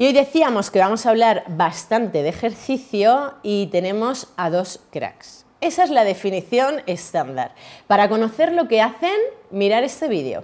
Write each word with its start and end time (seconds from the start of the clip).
Y 0.00 0.06
hoy 0.06 0.12
decíamos 0.14 0.70
que 0.70 0.78
vamos 0.78 1.04
a 1.04 1.10
hablar 1.10 1.44
bastante 1.46 2.22
de 2.22 2.30
ejercicio 2.30 3.34
y 3.42 3.66
tenemos 3.66 4.28
a 4.38 4.48
dos 4.48 4.80
cracks. 4.90 5.44
Esa 5.60 5.84
es 5.84 5.90
la 5.90 6.04
definición 6.04 6.80
estándar. 6.86 7.54
Para 7.86 8.08
conocer 8.08 8.52
lo 8.52 8.66
que 8.66 8.80
hacen, 8.80 9.12
mirar 9.50 9.84
este 9.84 10.08
vídeo. 10.08 10.42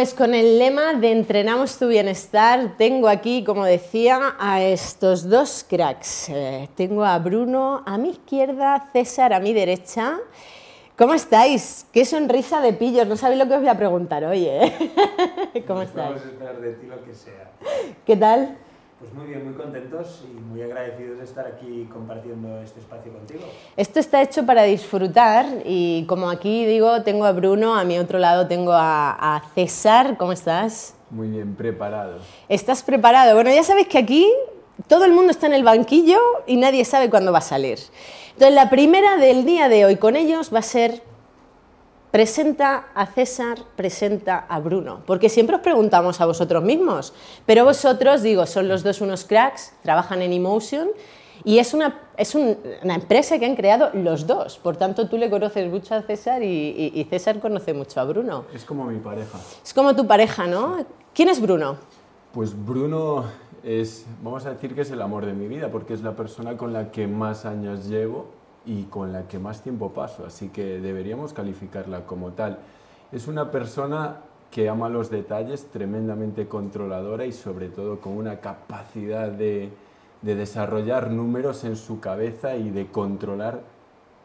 Pues 0.00 0.14
con 0.14 0.32
el 0.32 0.58
lema 0.58 0.94
de 0.94 1.12
Entrenamos 1.12 1.78
tu 1.78 1.86
bienestar, 1.86 2.74
tengo 2.78 3.06
aquí, 3.06 3.44
como 3.44 3.66
decía, 3.66 4.34
a 4.38 4.62
estos 4.62 5.28
dos 5.28 5.62
cracks. 5.68 6.30
Eh, 6.30 6.70
tengo 6.74 7.04
a 7.04 7.18
Bruno 7.18 7.82
a 7.84 7.98
mi 7.98 8.12
izquierda, 8.12 8.88
César 8.94 9.34
a 9.34 9.40
mi 9.40 9.52
derecha. 9.52 10.16
¿Cómo 10.96 11.12
estáis? 11.12 11.84
Qué 11.92 12.06
sonrisa 12.06 12.62
de 12.62 12.72
pillos, 12.72 13.06
no 13.06 13.18
sabéis 13.18 13.40
lo 13.40 13.46
que 13.46 13.52
os 13.56 13.60
voy 13.60 13.68
a 13.68 13.76
preguntar 13.76 14.24
hoy, 14.24 14.46
¿eh? 14.46 14.72
¿Cómo 15.66 15.82
estáis? 15.82 16.08
Vamos 16.08 16.22
a 16.22 16.28
esperar 16.30 16.60
de 16.62 16.72
ti 16.72 16.86
lo 16.86 17.04
que 17.04 17.14
sea. 17.14 17.50
¿Qué 18.06 18.16
tal? 18.16 18.56
Pues 19.00 19.14
muy 19.14 19.28
bien, 19.28 19.46
muy 19.46 19.54
contentos 19.54 20.22
y 20.30 20.38
muy 20.38 20.60
agradecidos 20.60 21.16
de 21.16 21.24
estar 21.24 21.46
aquí 21.46 21.88
compartiendo 21.90 22.60
este 22.60 22.80
espacio 22.80 23.10
contigo. 23.10 23.40
Esto 23.74 23.98
está 23.98 24.20
hecho 24.20 24.44
para 24.44 24.64
disfrutar 24.64 25.46
y 25.64 26.04
como 26.06 26.28
aquí 26.28 26.66
digo, 26.66 27.02
tengo 27.02 27.24
a 27.24 27.32
Bruno, 27.32 27.74
a 27.74 27.84
mi 27.84 27.98
otro 27.98 28.18
lado 28.18 28.46
tengo 28.46 28.72
a, 28.72 29.36
a 29.36 29.42
César. 29.54 30.18
¿Cómo 30.18 30.32
estás? 30.32 30.96
Muy 31.08 31.28
bien 31.28 31.54
preparado. 31.54 32.18
¿Estás 32.50 32.82
preparado? 32.82 33.34
Bueno, 33.34 33.50
ya 33.50 33.62
sabéis 33.62 33.88
que 33.88 33.96
aquí 33.96 34.30
todo 34.86 35.06
el 35.06 35.12
mundo 35.12 35.30
está 35.30 35.46
en 35.46 35.54
el 35.54 35.64
banquillo 35.64 36.18
y 36.46 36.56
nadie 36.56 36.84
sabe 36.84 37.08
cuándo 37.08 37.32
va 37.32 37.38
a 37.38 37.42
salir. 37.42 37.78
Entonces, 38.32 38.54
la 38.54 38.68
primera 38.68 39.16
del 39.16 39.46
día 39.46 39.70
de 39.70 39.86
hoy 39.86 39.96
con 39.96 40.14
ellos 40.14 40.52
va 40.52 40.58
a 40.58 40.62
ser 40.62 41.02
presenta 42.10 42.88
a 42.94 43.06
César, 43.06 43.58
presenta 43.76 44.38
a 44.48 44.58
Bruno, 44.60 45.02
porque 45.06 45.28
siempre 45.28 45.56
os 45.56 45.62
preguntamos 45.62 46.20
a 46.20 46.26
vosotros 46.26 46.62
mismos, 46.62 47.12
pero 47.46 47.64
vosotros, 47.64 48.22
digo, 48.22 48.46
son 48.46 48.68
los 48.68 48.82
dos 48.82 49.00
unos 49.00 49.24
cracks, 49.24 49.72
trabajan 49.82 50.22
en 50.22 50.32
Emotion 50.32 50.88
y 51.44 51.58
es 51.58 51.72
una, 51.72 51.98
es 52.16 52.34
un- 52.34 52.58
una 52.82 52.94
empresa 52.96 53.38
que 53.38 53.46
han 53.46 53.56
creado 53.56 53.90
los 53.94 54.26
dos, 54.26 54.58
por 54.58 54.76
tanto 54.76 55.08
tú 55.08 55.16
le 55.16 55.30
conoces 55.30 55.70
mucho 55.70 55.94
a 55.94 56.02
César 56.02 56.42
y, 56.42 56.46
y- 56.46 57.00
y 57.00 57.04
César 57.04 57.38
conoce 57.40 57.72
mucho 57.74 58.00
a 58.00 58.04
Bruno. 58.04 58.44
Es 58.52 58.64
como 58.64 58.84
mi 58.86 58.98
pareja. 58.98 59.38
Es 59.64 59.72
como 59.72 59.94
tu 59.94 60.06
pareja, 60.06 60.46
¿no? 60.46 60.84
¿Quién 61.14 61.28
es 61.28 61.40
Bruno? 61.40 61.76
Pues 62.32 62.52
Bruno 62.64 63.24
es, 63.64 64.04
vamos 64.22 64.44
a 64.46 64.50
decir 64.50 64.74
que 64.74 64.82
es 64.82 64.90
el 64.90 65.00
amor 65.02 65.26
de 65.26 65.32
mi 65.32 65.48
vida, 65.48 65.70
porque 65.70 65.94
es 65.94 66.02
la 66.02 66.12
persona 66.16 66.56
con 66.56 66.72
la 66.72 66.90
que 66.90 67.06
más 67.06 67.44
años 67.44 67.86
llevo 67.88 68.26
y 68.66 68.84
con 68.84 69.12
la 69.12 69.26
que 69.26 69.38
más 69.38 69.62
tiempo 69.62 69.90
paso, 69.92 70.26
así 70.26 70.48
que 70.48 70.80
deberíamos 70.80 71.32
calificarla 71.32 72.06
como 72.06 72.32
tal. 72.32 72.58
Es 73.12 73.26
una 73.26 73.50
persona 73.50 74.18
que 74.50 74.68
ama 74.68 74.88
los 74.88 75.10
detalles, 75.10 75.66
tremendamente 75.66 76.48
controladora 76.48 77.24
y 77.24 77.32
sobre 77.32 77.68
todo 77.68 78.00
con 78.00 78.12
una 78.16 78.40
capacidad 78.40 79.28
de, 79.28 79.70
de 80.22 80.34
desarrollar 80.34 81.10
números 81.10 81.64
en 81.64 81.76
su 81.76 82.00
cabeza 82.00 82.56
y 82.56 82.70
de 82.70 82.88
controlar 82.88 83.60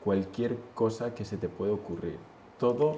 cualquier 0.03 0.57
cosa 0.73 1.13
que 1.13 1.25
se 1.25 1.37
te 1.37 1.47
puede 1.47 1.71
ocurrir. 1.71 2.17
Todo, 2.59 2.97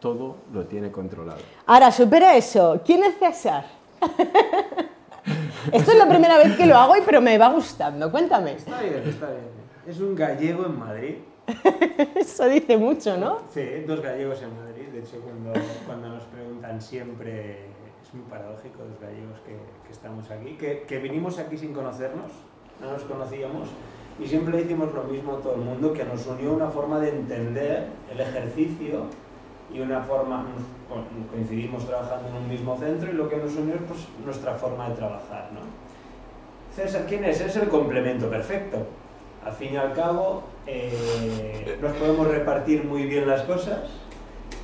todo 0.00 0.36
lo 0.52 0.66
tiene 0.66 0.90
controlado. 0.90 1.40
Ahora, 1.66 1.90
supera 1.92 2.36
eso. 2.36 2.80
¿Quién 2.84 3.04
es 3.04 3.18
César? 3.18 3.64
Esto 5.72 5.92
es 5.92 5.96
la 5.96 6.08
primera 6.08 6.38
vez 6.38 6.56
que 6.56 6.66
lo 6.66 6.76
hago, 6.76 6.96
y 6.96 7.02
pero 7.02 7.20
me 7.20 7.38
va 7.38 7.48
gustando. 7.48 8.10
Cuéntame. 8.10 8.54
Está 8.54 8.80
bien, 8.80 9.02
está 9.06 9.30
bien. 9.30 9.61
Es 9.86 10.00
un 10.00 10.14
gallego 10.14 10.66
en 10.66 10.78
Madrid. 10.78 11.14
Eso 12.14 12.46
dice 12.46 12.76
mucho, 12.76 13.16
¿no? 13.16 13.40
Sí, 13.52 13.82
dos 13.86 14.00
gallegos 14.00 14.40
en 14.42 14.56
Madrid. 14.56 14.86
De 14.92 15.00
hecho, 15.00 15.20
cuando, 15.20 15.52
cuando 15.86 16.08
nos 16.08 16.22
preguntan 16.24 16.80
siempre, 16.80 17.66
es 18.00 18.14
muy 18.14 18.22
paradójico 18.30 18.84
los 18.88 19.00
gallegos 19.00 19.40
que, 19.40 19.56
que 19.84 19.92
estamos 19.92 20.30
aquí, 20.30 20.52
que, 20.52 20.82
que 20.82 20.98
vinimos 20.98 21.38
aquí 21.38 21.56
sin 21.56 21.72
conocernos, 21.72 22.30
no 22.80 22.92
nos 22.92 23.02
conocíamos, 23.02 23.68
y 24.20 24.26
siempre 24.26 24.58
decimos 24.58 24.92
lo 24.94 25.02
mismo 25.04 25.34
a 25.34 25.40
todo 25.40 25.54
el 25.56 25.62
mundo, 25.62 25.92
que 25.92 26.04
nos 26.04 26.24
unió 26.26 26.52
una 26.52 26.68
forma 26.68 27.00
de 27.00 27.08
entender 27.08 27.88
el 28.12 28.20
ejercicio 28.20 29.06
y 29.72 29.80
una 29.80 30.02
forma, 30.02 30.44
coincidimos 31.30 31.86
trabajando 31.86 32.28
en 32.28 32.34
un 32.36 32.48
mismo 32.48 32.76
centro 32.76 33.10
y 33.10 33.14
lo 33.14 33.28
que 33.28 33.38
nos 33.38 33.56
unió 33.56 33.74
es 33.74 33.82
pues, 33.88 34.00
nuestra 34.24 34.54
forma 34.54 34.90
de 34.90 34.94
trabajar. 34.94 35.50
¿no? 35.52 35.60
César, 36.74 37.06
¿quién 37.08 37.24
es? 37.24 37.40
Es 37.40 37.56
el 37.56 37.68
complemento 37.68 38.28
perfecto. 38.28 38.86
Al 39.44 39.52
fin 39.52 39.74
y 39.74 39.76
al 39.76 39.92
cabo, 39.92 40.44
eh, 40.66 41.78
nos 41.80 41.92
podemos 41.92 42.28
repartir 42.28 42.84
muy 42.84 43.04
bien 43.06 43.26
las 43.26 43.42
cosas. 43.42 43.80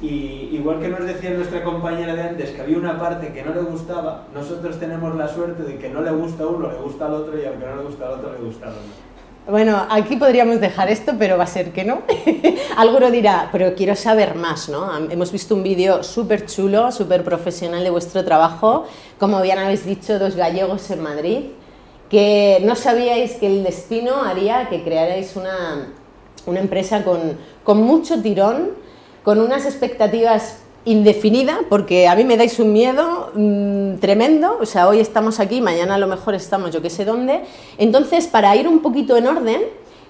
Y 0.00 0.50
igual 0.52 0.78
que 0.80 0.88
nos 0.88 1.04
decía 1.04 1.30
nuestra 1.30 1.64
compañera 1.64 2.14
de 2.14 2.22
antes 2.22 2.50
que 2.50 2.62
había 2.62 2.78
una 2.78 2.98
parte 3.00 3.32
que 3.32 3.42
no 3.42 3.52
le 3.52 3.62
gustaba, 3.62 4.26
nosotros 4.32 4.78
tenemos 4.78 5.16
la 5.16 5.26
suerte 5.26 5.64
de 5.64 5.76
que 5.76 5.88
no 5.88 6.02
le 6.02 6.12
gusta 6.12 6.44
a 6.44 6.46
uno, 6.46 6.70
le 6.70 6.78
gusta 6.78 7.06
al 7.06 7.14
otro 7.14 7.36
y 7.36 7.44
al 7.44 7.58
que 7.58 7.66
no 7.66 7.76
le 7.76 7.82
gusta 7.82 8.06
al 8.06 8.12
otro, 8.12 8.32
le 8.32 8.38
gusta 8.38 8.66
al 8.66 8.72
otro. 8.74 9.08
Bueno, 9.50 9.86
aquí 9.88 10.16
podríamos 10.16 10.60
dejar 10.60 10.90
esto, 10.90 11.14
pero 11.18 11.38
va 11.38 11.44
a 11.44 11.46
ser 11.46 11.72
que 11.72 11.82
no. 11.82 12.02
Alguno 12.76 13.10
dirá, 13.10 13.48
pero 13.50 13.74
quiero 13.74 13.96
saber 13.96 14.34
más, 14.34 14.68
¿no? 14.68 14.94
Hemos 15.10 15.32
visto 15.32 15.54
un 15.54 15.62
vídeo 15.62 16.02
súper 16.02 16.44
chulo, 16.44 16.92
súper 16.92 17.24
profesional 17.24 17.82
de 17.82 17.88
vuestro 17.88 18.24
trabajo. 18.26 18.86
Como 19.18 19.40
bien 19.40 19.58
habéis 19.58 19.86
dicho, 19.86 20.18
dos 20.18 20.36
gallegos 20.36 20.90
en 20.90 21.02
Madrid, 21.02 21.38
que 22.10 22.60
no 22.64 22.74
sabíais 22.74 23.32
que 23.32 23.46
el 23.46 23.64
destino 23.64 24.22
haría 24.22 24.69
que 24.69 24.82
crearais 24.82 25.36
una, 25.36 25.92
una 26.46 26.60
empresa 26.60 27.04
con, 27.04 27.38
con 27.64 27.82
mucho 27.82 28.22
tirón, 28.22 28.70
con 29.24 29.41
unas 29.41 29.66
expectativas 29.66 30.58
indefinida, 30.84 31.60
porque 31.69 32.08
a 32.08 32.14
mí 32.14 32.25
me 32.25 32.37
dais 32.37 32.58
un 32.58 32.72
miedo 32.72 33.31
mm, 33.34 33.96
tremendo, 33.96 34.56
o 34.60 34.64
sea, 34.64 34.88
hoy 34.88 35.00
estamos 35.00 35.38
aquí, 35.38 35.60
mañana 35.60 35.96
a 35.96 35.99
lo 35.99 36.06
mejor 36.06 36.34
estamos 36.34 36.70
yo 36.70 36.81
que 36.81 36.88
sé 36.88 37.05
dónde. 37.05 37.43
Entonces, 37.76 38.26
para 38.26 38.56
ir 38.56 38.66
un 38.66 38.81
poquito 38.81 39.16
en 39.16 39.26
orden, 39.26 39.62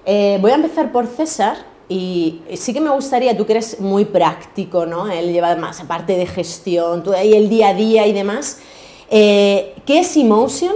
eh, 0.07 0.39
voy 0.41 0.53
a 0.53 0.55
empezar 0.55 0.93
por 0.93 1.07
César. 1.07 1.57
Y 1.91 2.43
sí 2.55 2.75
que 2.75 2.83
me 2.83 2.91
gustaría, 2.91 3.35
tú 3.35 3.47
que 3.47 3.55
eres 3.55 3.81
muy 3.81 4.05
práctico, 4.05 4.85
¿no? 4.85 5.11
Él 5.11 5.33
lleva 5.33 5.57
más 5.57 5.81
aparte 5.81 6.19
de 6.19 6.27
gestión, 6.27 7.03
tú 7.03 7.15
ahí 7.15 7.33
el 7.33 7.49
día 7.49 7.69
a 7.69 7.75
día 7.75 8.07
y 8.07 8.13
demás. 8.13 8.61
Eh, 9.11 9.75
¿Qué 9.87 10.01
es 10.01 10.15
Emotion 10.19 10.75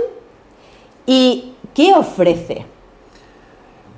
y 1.06 1.52
qué 1.75 1.93
ofrece? 1.94 2.66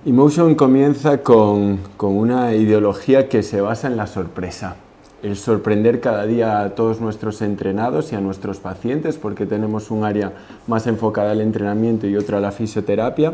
Emotion 0.06 0.54
comienza 0.54 1.22
con, 1.22 1.78
con 1.96 2.16
una 2.16 2.54
ideología 2.54 3.28
que 3.28 3.42
se 3.42 3.60
basa 3.60 3.86
en 3.86 3.96
la 3.96 4.06
sorpresa. 4.06 4.76
El 5.22 5.36
sorprender 5.36 6.00
cada 6.00 6.26
día 6.26 6.60
a 6.60 6.74
todos 6.74 7.00
nuestros 7.00 7.40
entrenados 7.40 8.12
y 8.12 8.16
a 8.16 8.20
nuestros 8.20 8.58
pacientes, 8.58 9.16
porque 9.16 9.46
tenemos 9.46 9.90
un 9.90 10.04
área 10.04 10.32
más 10.66 10.86
enfocada 10.86 11.30
al 11.30 11.40
entrenamiento 11.40 12.06
y 12.06 12.16
otra 12.16 12.38
a 12.38 12.40
la 12.42 12.52
fisioterapia. 12.52 13.32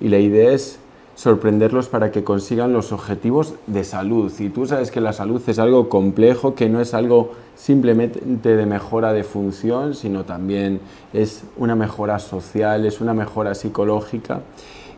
Y 0.00 0.08
la 0.08 0.18
idea 0.18 0.52
es 0.52 0.78
sorprenderlos 1.16 1.88
para 1.88 2.12
que 2.12 2.22
consigan 2.22 2.74
los 2.74 2.92
objetivos 2.92 3.54
de 3.66 3.84
salud. 3.84 4.30
Y 4.38 4.50
tú 4.50 4.66
sabes 4.66 4.90
que 4.90 5.00
la 5.00 5.14
salud 5.14 5.42
es 5.46 5.58
algo 5.58 5.88
complejo, 5.88 6.54
que 6.54 6.68
no 6.68 6.80
es 6.80 6.92
algo 6.94 7.32
simplemente 7.56 8.56
de 8.56 8.66
mejora 8.66 9.14
de 9.14 9.24
función, 9.24 9.94
sino 9.94 10.24
también 10.24 10.78
es 11.14 11.42
una 11.56 11.74
mejora 11.74 12.18
social, 12.18 12.84
es 12.84 13.00
una 13.00 13.14
mejora 13.14 13.54
psicológica. 13.54 14.42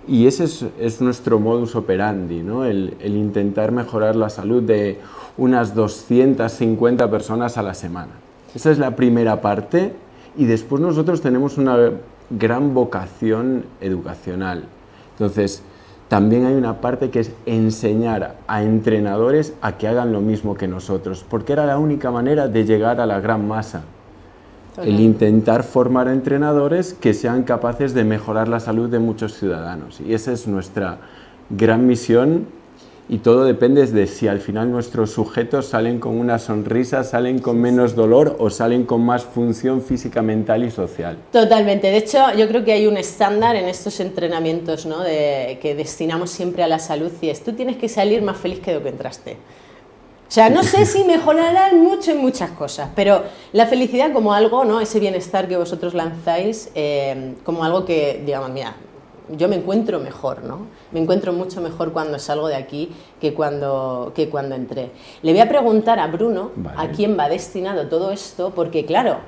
Y 0.08 0.26
ese 0.26 0.44
es, 0.44 0.64
es 0.80 1.00
nuestro 1.00 1.38
modus 1.38 1.76
operandi, 1.76 2.42
¿no? 2.42 2.64
el, 2.64 2.96
el 3.00 3.16
intentar 3.16 3.70
mejorar 3.70 4.16
la 4.16 4.28
salud 4.28 4.62
de 4.62 4.98
unas 5.36 5.74
250 5.74 7.08
personas 7.10 7.56
a 7.58 7.62
la 7.62 7.74
semana. 7.74 8.12
Esa 8.54 8.72
es 8.72 8.78
la 8.78 8.96
primera 8.96 9.40
parte 9.40 9.92
y 10.36 10.46
después 10.46 10.82
nosotros 10.82 11.20
tenemos 11.20 11.58
una 11.58 11.92
gran 12.30 12.74
vocación 12.74 13.66
educacional. 13.80 14.64
Entonces, 15.12 15.62
también 16.08 16.46
hay 16.46 16.54
una 16.54 16.80
parte 16.80 17.10
que 17.10 17.20
es 17.20 17.32
enseñar 17.44 18.36
a 18.46 18.62
entrenadores 18.62 19.52
a 19.60 19.76
que 19.76 19.88
hagan 19.88 20.12
lo 20.12 20.20
mismo 20.20 20.54
que 20.54 20.66
nosotros, 20.66 21.24
porque 21.28 21.52
era 21.52 21.66
la 21.66 21.78
única 21.78 22.10
manera 22.10 22.48
de 22.48 22.64
llegar 22.64 23.00
a 23.00 23.06
la 23.06 23.20
gran 23.20 23.46
masa. 23.46 23.82
El 24.82 25.00
intentar 25.00 25.64
formar 25.64 26.06
entrenadores 26.06 26.94
que 26.94 27.12
sean 27.12 27.42
capaces 27.42 27.94
de 27.94 28.04
mejorar 28.04 28.46
la 28.46 28.60
salud 28.60 28.88
de 28.88 29.00
muchos 29.00 29.34
ciudadanos. 29.34 30.00
Y 30.00 30.14
esa 30.14 30.32
es 30.32 30.46
nuestra 30.46 30.98
gran 31.50 31.86
misión 31.86 32.46
y 33.10 33.18
todo 33.18 33.44
depende 33.44 33.86
de 33.86 34.06
si 34.06 34.28
al 34.28 34.40
final 34.40 34.70
nuestros 34.70 35.12
sujetos 35.12 35.66
salen 35.66 35.98
con 35.98 36.18
una 36.18 36.38
sonrisa, 36.38 37.04
salen 37.04 37.38
con 37.38 37.58
menos 37.58 37.94
dolor 37.94 38.36
o 38.38 38.50
salen 38.50 38.84
con 38.84 39.00
más 39.00 39.24
función 39.24 39.80
física, 39.80 40.20
mental 40.20 40.64
y 40.64 40.70
social. 40.70 41.16
Totalmente. 41.32 41.90
De 41.90 41.96
hecho, 41.96 42.18
yo 42.36 42.46
creo 42.48 42.64
que 42.64 42.72
hay 42.72 42.86
un 42.86 42.98
estándar 42.98 43.56
en 43.56 43.66
estos 43.66 44.00
entrenamientos 44.00 44.84
¿no? 44.84 45.02
de, 45.02 45.58
que 45.62 45.74
destinamos 45.74 46.30
siempre 46.30 46.62
a 46.62 46.68
la 46.68 46.78
salud 46.78 47.10
y 47.22 47.30
es 47.30 47.42
tú 47.42 47.54
tienes 47.54 47.78
que 47.78 47.88
salir 47.88 48.20
más 48.20 48.36
feliz 48.36 48.60
que 48.60 48.74
lo 48.74 48.82
que 48.82 48.90
entraste. 48.90 49.32
O 50.28 50.30
sea, 50.30 50.50
no 50.50 50.62
sé 50.62 50.84
si 50.84 51.04
mejorarán 51.04 51.82
mucho 51.82 52.10
en 52.10 52.18
muchas 52.18 52.50
cosas, 52.50 52.90
pero 52.94 53.22
la 53.52 53.66
felicidad 53.66 54.12
como 54.12 54.34
algo, 54.34 54.66
¿no? 54.66 54.78
ese 54.78 55.00
bienestar 55.00 55.48
que 55.48 55.56
vosotros 55.56 55.94
lanzáis, 55.94 56.68
eh, 56.74 57.32
como 57.44 57.64
algo 57.64 57.86
que, 57.86 58.22
digamos, 58.26 58.50
mira, 58.50 58.76
yo 59.36 59.48
me 59.48 59.56
encuentro 59.56 59.98
mejor, 60.00 60.44
¿no? 60.44 60.66
Me 60.92 61.00
encuentro 61.00 61.32
mucho 61.32 61.60
mejor 61.60 61.92
cuando 61.92 62.18
salgo 62.18 62.48
de 62.48 62.56
aquí 62.56 62.90
que 63.20 63.34
cuando, 63.34 64.12
que 64.14 64.28
cuando 64.28 64.54
entré. 64.54 64.90
Le 65.22 65.32
voy 65.32 65.40
a 65.40 65.48
preguntar 65.48 65.98
a 65.98 66.06
Bruno 66.06 66.52
Vale. 66.56 66.76
a 66.78 66.92
quién 66.94 67.18
va 67.18 67.28
destinado 67.28 67.88
todo 67.88 68.10
esto, 68.10 68.52
porque 68.54 68.84
claro, 68.84 69.18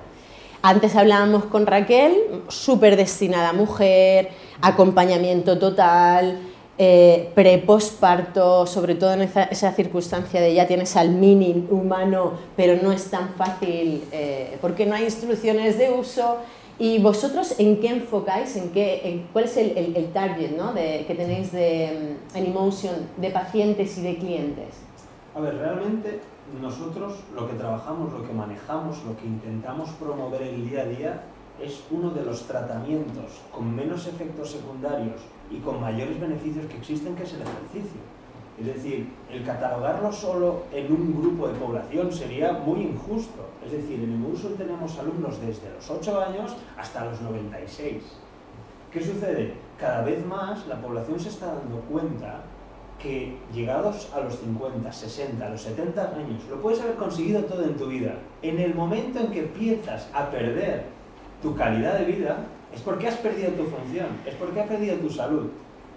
antes 0.62 0.94
hablábamos 0.94 1.44
con 1.46 1.66
Raquel, 1.66 2.42
súper 2.48 2.96
destinada 2.96 3.50
a 3.50 3.52
mujer, 3.52 4.30
acompañamiento 4.60 5.58
total, 5.58 6.38
eh, 6.82 7.30
pre, 7.34 7.58
posparto, 7.58 8.66
sobre 8.66 8.94
todo 8.94 9.12
en 9.12 9.22
esa, 9.22 9.44
esa 9.44 9.72
circunstancia 9.72 10.40
de 10.40 10.54
ya 10.54 10.66
tienes 10.66 10.96
al 10.96 11.10
mini 11.10 11.66
humano, 11.70 12.32
pero 12.56 12.82
no 12.82 12.90
es 12.90 13.10
tan 13.10 13.34
fácil 13.34 14.04
eh, 14.12 14.56
porque 14.62 14.86
no 14.86 14.94
hay 14.94 15.04
instrucciones 15.04 15.76
de 15.76 15.90
uso. 15.90 16.38
¿Y 16.80 16.98
vosotros 16.98 17.54
en 17.58 17.78
qué 17.80 17.88
enfocáis? 17.90 18.56
¿En 18.56 18.70
qué, 18.70 19.02
en 19.08 19.26
¿Cuál 19.32 19.44
es 19.44 19.56
el, 19.58 19.76
el- 19.76 19.96
el 19.96 20.12
target 20.12 20.56
¿no? 20.56 20.72
de, 20.72 21.04
que 21.06 21.14
tenéis 21.14 21.52
de, 21.52 22.16
mm, 22.32 22.36
en 22.38 22.46
Emotion 22.46 22.94
de 23.18 23.30
pacientes 23.30 23.96
y 23.98 24.02
de 24.02 24.16
clientes? 24.16 24.68
A 25.36 25.40
ver, 25.40 25.56
realmente 25.58 26.20
nosotros 26.60 27.20
lo 27.36 27.46
que 27.46 27.54
trabajamos, 27.54 28.12
lo 28.12 28.26
que 28.26 28.32
manejamos, 28.32 28.96
lo 29.04 29.14
que 29.16 29.26
intentamos 29.26 29.90
promover 29.90 30.42
el 30.42 30.68
día 30.68 30.80
a 30.80 30.84
día 30.86 31.22
es 31.62 31.82
uno 31.90 32.10
de 32.10 32.24
los 32.24 32.44
tratamientos 32.46 33.30
con 33.52 33.76
menos 33.76 34.06
efectos 34.06 34.50
secundarios 34.50 35.20
y 35.50 35.58
con 35.58 35.80
mayores 35.82 36.18
beneficios 36.18 36.64
que 36.66 36.78
existen, 36.78 37.14
que 37.14 37.24
es 37.24 37.34
el 37.34 37.42
ejercicio. 37.42 38.00
Es 38.60 38.66
decir, 38.66 39.08
el 39.30 39.42
catalogarlo 39.42 40.12
solo 40.12 40.64
en 40.72 40.92
un 40.92 41.18
grupo 41.20 41.48
de 41.48 41.54
población 41.54 42.12
sería 42.12 42.52
muy 42.52 42.82
injusto. 42.82 43.48
Es 43.64 43.72
decir, 43.72 44.00
en 44.00 44.12
Emusul 44.12 44.54
tenemos 44.56 44.98
alumnos 44.98 45.40
desde 45.40 45.72
los 45.72 45.90
8 45.90 46.20
años 46.20 46.56
hasta 46.76 47.06
los 47.06 47.20
96. 47.22 48.02
¿Qué 48.92 49.00
sucede? 49.00 49.54
Cada 49.78 50.02
vez 50.02 50.24
más 50.26 50.66
la 50.66 50.80
población 50.80 51.18
se 51.18 51.30
está 51.30 51.46
dando 51.46 51.80
cuenta 51.90 52.42
que 53.02 53.38
llegados 53.54 54.10
a 54.14 54.20
los 54.20 54.38
50, 54.38 54.92
60, 54.92 55.46
a 55.46 55.48
los 55.48 55.62
70 55.62 56.02
años, 56.16 56.44
lo 56.50 56.60
puedes 56.60 56.80
haber 56.80 56.96
conseguido 56.96 57.42
todo 57.44 57.64
en 57.64 57.76
tu 57.76 57.86
vida. 57.86 58.14
En 58.42 58.58
el 58.58 58.74
momento 58.74 59.20
en 59.20 59.30
que 59.30 59.40
empiezas 59.40 60.08
a 60.12 60.30
perder 60.30 60.84
tu 61.40 61.54
calidad 61.54 61.98
de 61.98 62.04
vida, 62.04 62.44
es 62.74 62.82
porque 62.82 63.08
has 63.08 63.16
perdido 63.16 63.52
tu 63.52 63.64
función, 63.64 64.08
es 64.26 64.34
porque 64.34 64.60
has 64.60 64.68
perdido 64.68 64.96
tu 64.96 65.08
salud. 65.08 65.48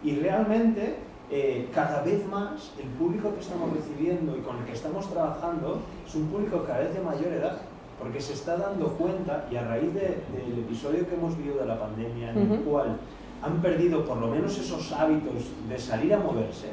Y 0.03 0.15
realmente, 0.15 0.95
eh, 1.35 1.67
cada 1.73 2.03
vez 2.03 2.21
más, 2.27 2.71
el 2.79 2.87
público 2.99 3.33
que 3.33 3.39
estamos 3.41 3.67
recibiendo 3.73 4.37
y 4.37 4.41
con 4.41 4.57
el 4.59 4.65
que 4.65 4.73
estamos 4.73 5.09
trabajando 5.09 5.79
es 6.07 6.13
un 6.13 6.27
público 6.27 6.63
cada 6.67 6.79
vez 6.81 6.93
de 6.93 7.01
mayor 7.01 7.31
edad, 7.33 7.57
porque 7.99 8.21
se 8.21 8.33
está 8.33 8.55
dando 8.57 8.87
cuenta, 8.89 9.47
y 9.51 9.55
a 9.55 9.63
raíz 9.67 9.91
de- 9.95 10.17
del 10.35 10.59
episodio 10.65 11.07
que 11.07 11.15
hemos 11.15 11.35
vivido 11.37 11.57
de 11.61 11.65
la 11.65 11.79
pandemia, 11.79 12.31
en 12.31 12.37
el 12.51 12.59
cual 12.59 12.97
han 13.41 13.61
perdido 13.61 14.05
por 14.05 14.17
lo 14.17 14.27
menos 14.27 14.57
esos 14.59 14.91
hábitos 14.91 15.33
de 15.67 15.77
salir 15.79 16.13
a 16.13 16.19
moverse, 16.19 16.69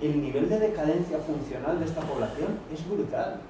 el 0.00 0.22
nivel 0.22 0.48
de 0.48 0.58
decadencia 0.60 1.18
funcional 1.18 1.78
de 1.80 1.86
esta 1.86 2.02
población 2.02 2.50
es 2.72 2.88
brutal. 2.88 3.40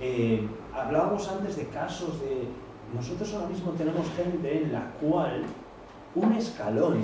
Eh, 0.00 0.46
hablábamos 0.74 1.28
antes 1.28 1.56
de 1.56 1.66
casos 1.68 2.20
de... 2.20 2.46
Nosotros 2.94 3.34
ahora 3.34 3.48
mismo 3.48 3.72
tenemos 3.72 4.06
gente 4.16 4.62
en 4.62 4.72
la 4.72 4.90
cual 5.00 5.42
un 6.14 6.32
escalón, 6.34 6.98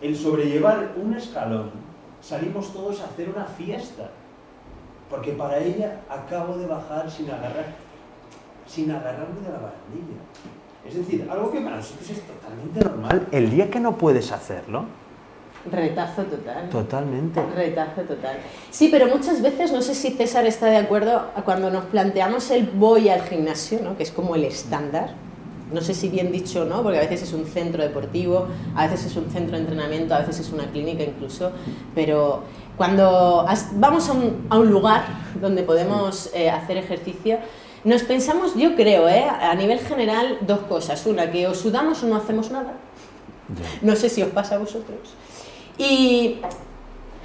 el 0.00 0.16
sobrellevar 0.16 0.92
un 0.96 1.14
escalón, 1.14 1.70
salimos 2.20 2.72
todos 2.72 3.00
a 3.00 3.04
hacer 3.04 3.28
una 3.28 3.44
fiesta. 3.44 4.10
Porque 5.10 5.32
para 5.32 5.58
ella 5.58 6.00
acabo 6.08 6.56
de 6.56 6.66
bajar 6.66 7.08
sin 7.10 7.30
agarrar, 7.30 7.66
sin 8.66 8.90
agarrarme 8.90 9.40
de 9.40 9.52
la 9.52 9.58
barandilla. 9.58 10.20
Es 10.84 10.96
decir, 10.96 11.28
algo 11.30 11.50
que 11.50 11.60
para 11.60 11.76
nosotros 11.76 12.10
es 12.10 12.22
totalmente 12.22 12.80
normal. 12.80 13.26
El 13.30 13.50
día 13.50 13.70
que 13.70 13.80
no 13.80 13.96
puedes 13.96 14.32
hacerlo, 14.32 14.84
Retazo 15.70 16.22
total. 16.24 16.68
totalmente. 16.68 17.42
Retazo 17.54 18.02
total. 18.02 18.36
Sí, 18.70 18.88
pero 18.90 19.08
muchas 19.08 19.42
veces, 19.42 19.72
no 19.72 19.82
sé 19.82 19.94
si 19.94 20.12
César 20.12 20.46
está 20.46 20.66
de 20.66 20.76
acuerdo, 20.76 21.26
cuando 21.44 21.70
nos 21.70 21.84
planteamos 21.86 22.50
el 22.50 22.66
voy 22.66 23.08
al 23.08 23.22
gimnasio, 23.22 23.80
¿no? 23.82 23.96
que 23.96 24.04
es 24.04 24.12
como 24.12 24.36
el 24.36 24.44
estándar, 24.44 25.14
no 25.72 25.80
sé 25.80 25.94
si 25.94 26.08
bien 26.08 26.30
dicho 26.30 26.62
o 26.62 26.64
no, 26.64 26.82
porque 26.82 26.98
a 26.98 27.02
veces 27.02 27.22
es 27.22 27.32
un 27.32 27.44
centro 27.46 27.82
deportivo, 27.82 28.46
a 28.74 28.86
veces 28.86 29.06
es 29.06 29.16
un 29.16 29.30
centro 29.30 29.56
de 29.56 29.62
entrenamiento, 29.62 30.14
a 30.14 30.20
veces 30.20 30.40
es 30.40 30.52
una 30.52 30.66
clínica 30.70 31.02
incluso, 31.02 31.50
pero 31.94 32.44
cuando 32.76 33.46
vamos 33.74 34.08
a 34.08 34.12
un, 34.12 34.46
a 34.50 34.58
un 34.58 34.70
lugar 34.70 35.04
donde 35.40 35.62
podemos 35.62 36.30
eh, 36.34 36.50
hacer 36.50 36.76
ejercicio, 36.76 37.38
nos 37.84 38.02
pensamos, 38.02 38.56
yo 38.56 38.74
creo, 38.74 39.08
¿eh? 39.08 39.24
a 39.24 39.54
nivel 39.54 39.78
general, 39.78 40.38
dos 40.40 40.58
cosas. 40.60 41.06
Una, 41.06 41.30
que 41.30 41.46
o 41.46 41.54
sudamos 41.54 42.02
o 42.02 42.08
no 42.08 42.16
hacemos 42.16 42.50
nada. 42.50 42.74
No 43.80 43.94
sé 43.94 44.08
si 44.08 44.22
os 44.22 44.30
pasa 44.30 44.56
a 44.56 44.58
vosotros. 44.58 45.14
Y 45.78 46.38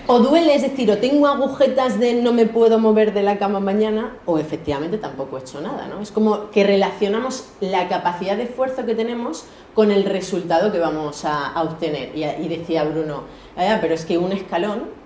o 0.08 0.20
duele, 0.20 0.56
es 0.56 0.62
decir, 0.62 0.90
o 0.92 0.98
tengo 0.98 1.28
agujetas 1.28 2.00
de 2.00 2.16
no 2.16 2.34
me 2.34 2.46
puedo 2.46 2.80
mover 2.80 3.14
de 3.14 3.24
la 3.24 3.38
cama 3.38 3.60
mañana, 3.60 4.18
o 4.26 4.38
efectivamente 4.38 4.98
tampoco 4.98 5.38
he 5.38 5.42
hecho 5.42 5.62
nada, 5.62 5.88
¿no? 5.88 6.02
Es 6.02 6.12
como 6.12 6.50
que 6.52 6.64
relacionamos 6.64 7.50
la 7.60 7.88
capacidad 7.88 8.38
de 8.38 8.44
esfuerzo 8.44 8.86
que 8.86 8.96
tenemos 8.96 9.46
con 9.74 9.92
el 9.92 10.04
resultado 10.06 10.72
que 10.72 10.80
vamos 10.80 11.24
a, 11.26 11.62
obtener. 11.62 12.12
Y, 12.16 12.24
y 12.24 12.48
decía 12.48 12.84
Bruno, 12.84 13.24
"Ah, 13.56 13.78
pero 13.82 13.94
es 13.94 14.06
que 14.06 14.18
un 14.18 14.32
escalón 14.32 15.02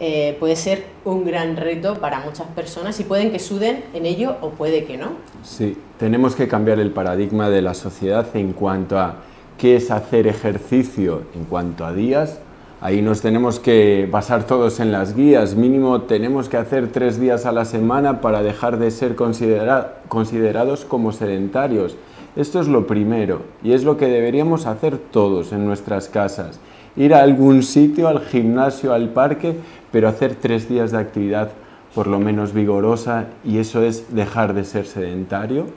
eh, 0.00 0.36
puede 0.40 0.56
ser 0.56 0.86
un 1.04 1.24
gran 1.24 1.56
reto 1.56 1.94
para 2.00 2.18
muchas 2.18 2.48
personas 2.48 2.98
y 2.98 3.04
pueden 3.04 3.30
que 3.30 3.38
suden 3.38 3.84
en 3.94 4.06
ello 4.06 4.36
o 4.40 4.50
puede 4.50 4.84
que 4.84 4.96
no. 4.96 5.10
Sí, 5.44 5.76
tenemos 5.98 6.34
que 6.34 6.48
cambiar 6.48 6.80
el 6.80 6.90
paradigma 6.90 7.48
de 7.48 7.62
la 7.62 7.74
sociedad 7.74 8.26
en 8.34 8.52
cuanto 8.54 8.98
a 8.98 9.18
qué 9.56 9.76
es 9.76 9.92
hacer 9.92 10.26
ejercicio 10.26 11.22
en 11.36 11.44
cuanto 11.44 11.86
a 11.86 11.92
días. 11.92 12.40
Ahí 12.84 13.00
nos 13.00 13.22
tenemos 13.22 13.60
que 13.60 14.06
basar 14.12 14.44
todos 14.44 14.78
en 14.78 14.92
las 14.92 15.16
guías. 15.16 15.54
Mínimo 15.56 16.02
tenemos 16.02 16.50
que 16.50 16.58
hacer 16.58 16.88
tres 16.92 17.18
días 17.18 17.46
a 17.46 17.52
la 17.52 17.64
semana 17.64 18.20
para 18.20 18.42
dejar 18.42 18.78
de 18.78 18.90
ser 18.90 19.16
considera- 19.16 20.02
considerados 20.08 20.84
como 20.84 21.10
sedentarios. 21.10 21.96
Esto 22.36 22.60
es 22.60 22.68
lo 22.68 22.86
primero 22.86 23.40
y 23.62 23.72
es 23.72 23.84
lo 23.84 23.96
que 23.96 24.08
deberíamos 24.08 24.66
hacer 24.66 24.98
todos 24.98 25.52
en 25.54 25.64
nuestras 25.64 26.10
casas. 26.10 26.60
Ir 26.94 27.14
a 27.14 27.22
algún 27.22 27.62
sitio, 27.62 28.06
al 28.06 28.20
gimnasio, 28.20 28.92
al 28.92 29.08
parque, 29.08 29.56
pero 29.90 30.06
hacer 30.06 30.34
tres 30.34 30.68
días 30.68 30.92
de 30.92 30.98
actividad 30.98 31.52
por 31.94 32.06
lo 32.06 32.18
menos 32.20 32.52
vigorosa 32.52 33.28
y 33.46 33.60
eso 33.60 33.82
es 33.82 34.14
dejar 34.14 34.52
de 34.52 34.64
ser 34.64 34.84
sedentario. 34.84 35.68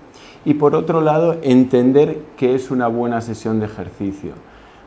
Y 0.44 0.56
por 0.56 0.76
otro 0.76 1.00
lado, 1.00 1.38
entender 1.42 2.18
qué 2.36 2.54
es 2.54 2.70
una 2.70 2.88
buena 2.90 3.22
sesión 3.22 3.62
de 3.62 3.68
ejercicio. 3.68 4.32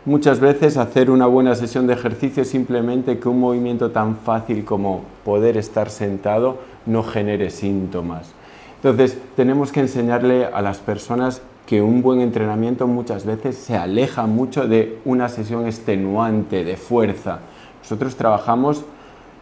Muchas 0.07 0.41
veces 0.41 0.79
hacer 0.79 1.11
una 1.11 1.27
buena 1.27 1.55
sesión 1.55 1.87
de 1.87 1.93
ejercicio 1.93 2.43
es 2.43 2.49
simplemente 2.49 3.19
que 3.19 3.29
un 3.29 3.39
movimiento 3.39 3.91
tan 3.91 4.17
fácil 4.17 4.65
como 4.65 5.03
poder 5.27 5.59
estar 5.59 5.91
sentado 5.91 6.57
no 6.87 7.03
genere 7.03 7.51
síntomas. 7.51 8.33
Entonces, 8.77 9.19
tenemos 9.37 9.73
que 9.73 9.81
enseñarle 9.81 10.47
a 10.47 10.63
las 10.63 10.79
personas 10.79 11.43
que 11.67 11.83
un 11.83 12.01
buen 12.01 12.23
entrenamiento 12.23 12.87
muchas 12.87 13.27
veces 13.27 13.59
se 13.59 13.77
aleja 13.77 14.25
mucho 14.25 14.67
de 14.67 14.99
una 15.05 15.29
sesión 15.29 15.67
extenuante, 15.67 16.65
de 16.65 16.79
fuerza. 16.79 17.41
Nosotros 17.83 18.17
trabajamos 18.17 18.87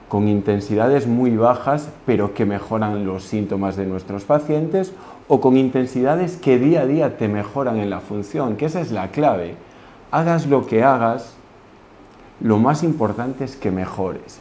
con 0.08 0.26
intensidades 0.26 1.06
muy 1.06 1.36
bajas, 1.36 1.88
pero 2.04 2.34
que 2.34 2.46
mejoran 2.46 3.06
los 3.06 3.22
síntomas 3.22 3.76
de 3.76 3.86
nuestros 3.86 4.24
pacientes, 4.24 4.92
o 5.28 5.40
con 5.40 5.56
intensidades 5.56 6.36
que 6.36 6.58
día 6.58 6.80
a 6.80 6.86
día 6.86 7.16
te 7.16 7.28
mejoran 7.28 7.76
en 7.76 7.90
la 7.90 8.00
función, 8.00 8.56
que 8.56 8.66
esa 8.66 8.80
es 8.80 8.90
la 8.90 9.12
clave. 9.12 9.67
Hagas 10.10 10.46
lo 10.46 10.66
que 10.66 10.82
hagas, 10.82 11.34
lo 12.40 12.58
más 12.58 12.82
importante 12.82 13.44
es 13.44 13.56
que 13.56 13.70
mejores. 13.70 14.40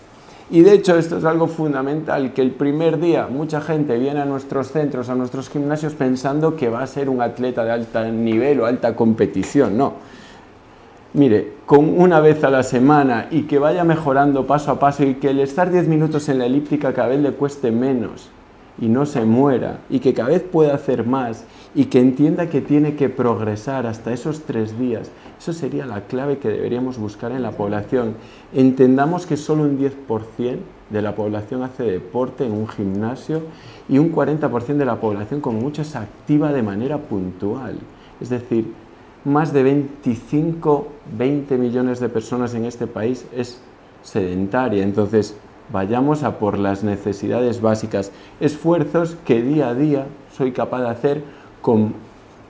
Y 0.49 0.61
de 0.61 0.73
hecho 0.73 0.97
esto 0.97 1.17
es 1.17 1.25
algo 1.25 1.47
fundamental, 1.47 2.33
que 2.33 2.41
el 2.41 2.51
primer 2.51 2.99
día 2.99 3.27
mucha 3.29 3.59
gente 3.59 3.97
viene 3.97 4.21
a 4.21 4.25
nuestros 4.25 4.71
centros, 4.71 5.09
a 5.09 5.15
nuestros 5.15 5.49
gimnasios 5.49 5.93
pensando 5.93 6.55
que 6.55 6.69
va 6.69 6.83
a 6.83 6.87
ser 6.87 7.09
un 7.09 7.21
atleta 7.21 7.65
de 7.65 7.71
alto 7.71 8.05
nivel 8.05 8.61
o 8.61 8.65
alta 8.65 8.95
competición. 8.95 9.77
No. 9.77 9.95
Mire, 11.13 11.53
con 11.65 11.99
una 11.99 12.21
vez 12.21 12.45
a 12.45 12.49
la 12.49 12.63
semana 12.63 13.27
y 13.29 13.43
que 13.43 13.59
vaya 13.59 13.83
mejorando 13.83 14.47
paso 14.47 14.71
a 14.71 14.79
paso 14.79 15.03
y 15.03 15.15
que 15.15 15.31
el 15.31 15.41
estar 15.41 15.69
10 15.69 15.87
minutos 15.89 16.29
en 16.29 16.39
la 16.39 16.45
elíptica 16.45 16.93
cada 16.93 17.09
vez 17.09 17.19
le 17.19 17.31
cueste 17.31 17.71
menos 17.71 18.29
y 18.79 18.87
no 18.87 19.05
se 19.05 19.25
muera 19.25 19.79
y 19.89 19.99
que 19.99 20.13
cada 20.13 20.29
vez 20.29 20.43
pueda 20.43 20.75
hacer 20.75 21.05
más 21.05 21.43
y 21.77 21.85
que 21.85 21.99
entienda 21.99 22.49
que 22.49 22.59
tiene 22.59 22.95
que 22.95 23.07
progresar 23.07 23.85
hasta 23.85 24.11
esos 24.11 24.41
tres 24.45 24.79
días. 24.79 25.11
Eso 25.37 25.53
sería 25.53 25.85
la 25.85 26.07
clave 26.07 26.39
que 26.39 26.49
deberíamos 26.49 26.97
buscar 26.97 27.31
en 27.31 27.43
la 27.43 27.51
población. 27.51 28.15
Entendamos 28.51 29.27
que 29.27 29.37
solo 29.37 29.61
un 29.61 29.77
10% 29.77 30.57
de 30.89 31.01
la 31.03 31.13
población 31.13 31.61
hace 31.61 31.83
deporte 31.83 32.47
en 32.47 32.53
un 32.53 32.67
gimnasio 32.67 33.43
y 33.87 33.99
un 33.99 34.11
40% 34.11 34.75
de 34.75 34.85
la 34.85 34.99
población 34.99 35.39
como 35.39 35.59
mucho 35.59 35.83
es 35.83 35.95
activa 35.95 36.51
de 36.51 36.63
manera 36.63 36.97
puntual. 36.97 37.77
Es 38.19 38.29
decir, 38.29 38.73
más 39.23 39.53
de 39.53 39.61
25, 39.61 40.87
20 41.15 41.59
millones 41.59 41.99
de 41.99 42.09
personas 42.09 42.55
en 42.55 42.65
este 42.65 42.87
país 42.87 43.27
es 43.31 43.61
sedentaria. 44.01 44.81
Entonces, 44.81 45.37
vayamos 45.71 46.23
a 46.23 46.39
por 46.39 46.57
las 46.57 46.83
necesidades 46.83 47.61
básicas, 47.61 48.11
esfuerzos 48.39 49.15
que 49.25 49.43
día 49.43 49.69
a 49.69 49.75
día 49.75 50.07
soy 50.35 50.53
capaz 50.53 50.81
de 50.81 50.89
hacer 50.89 51.36
con 51.61 51.93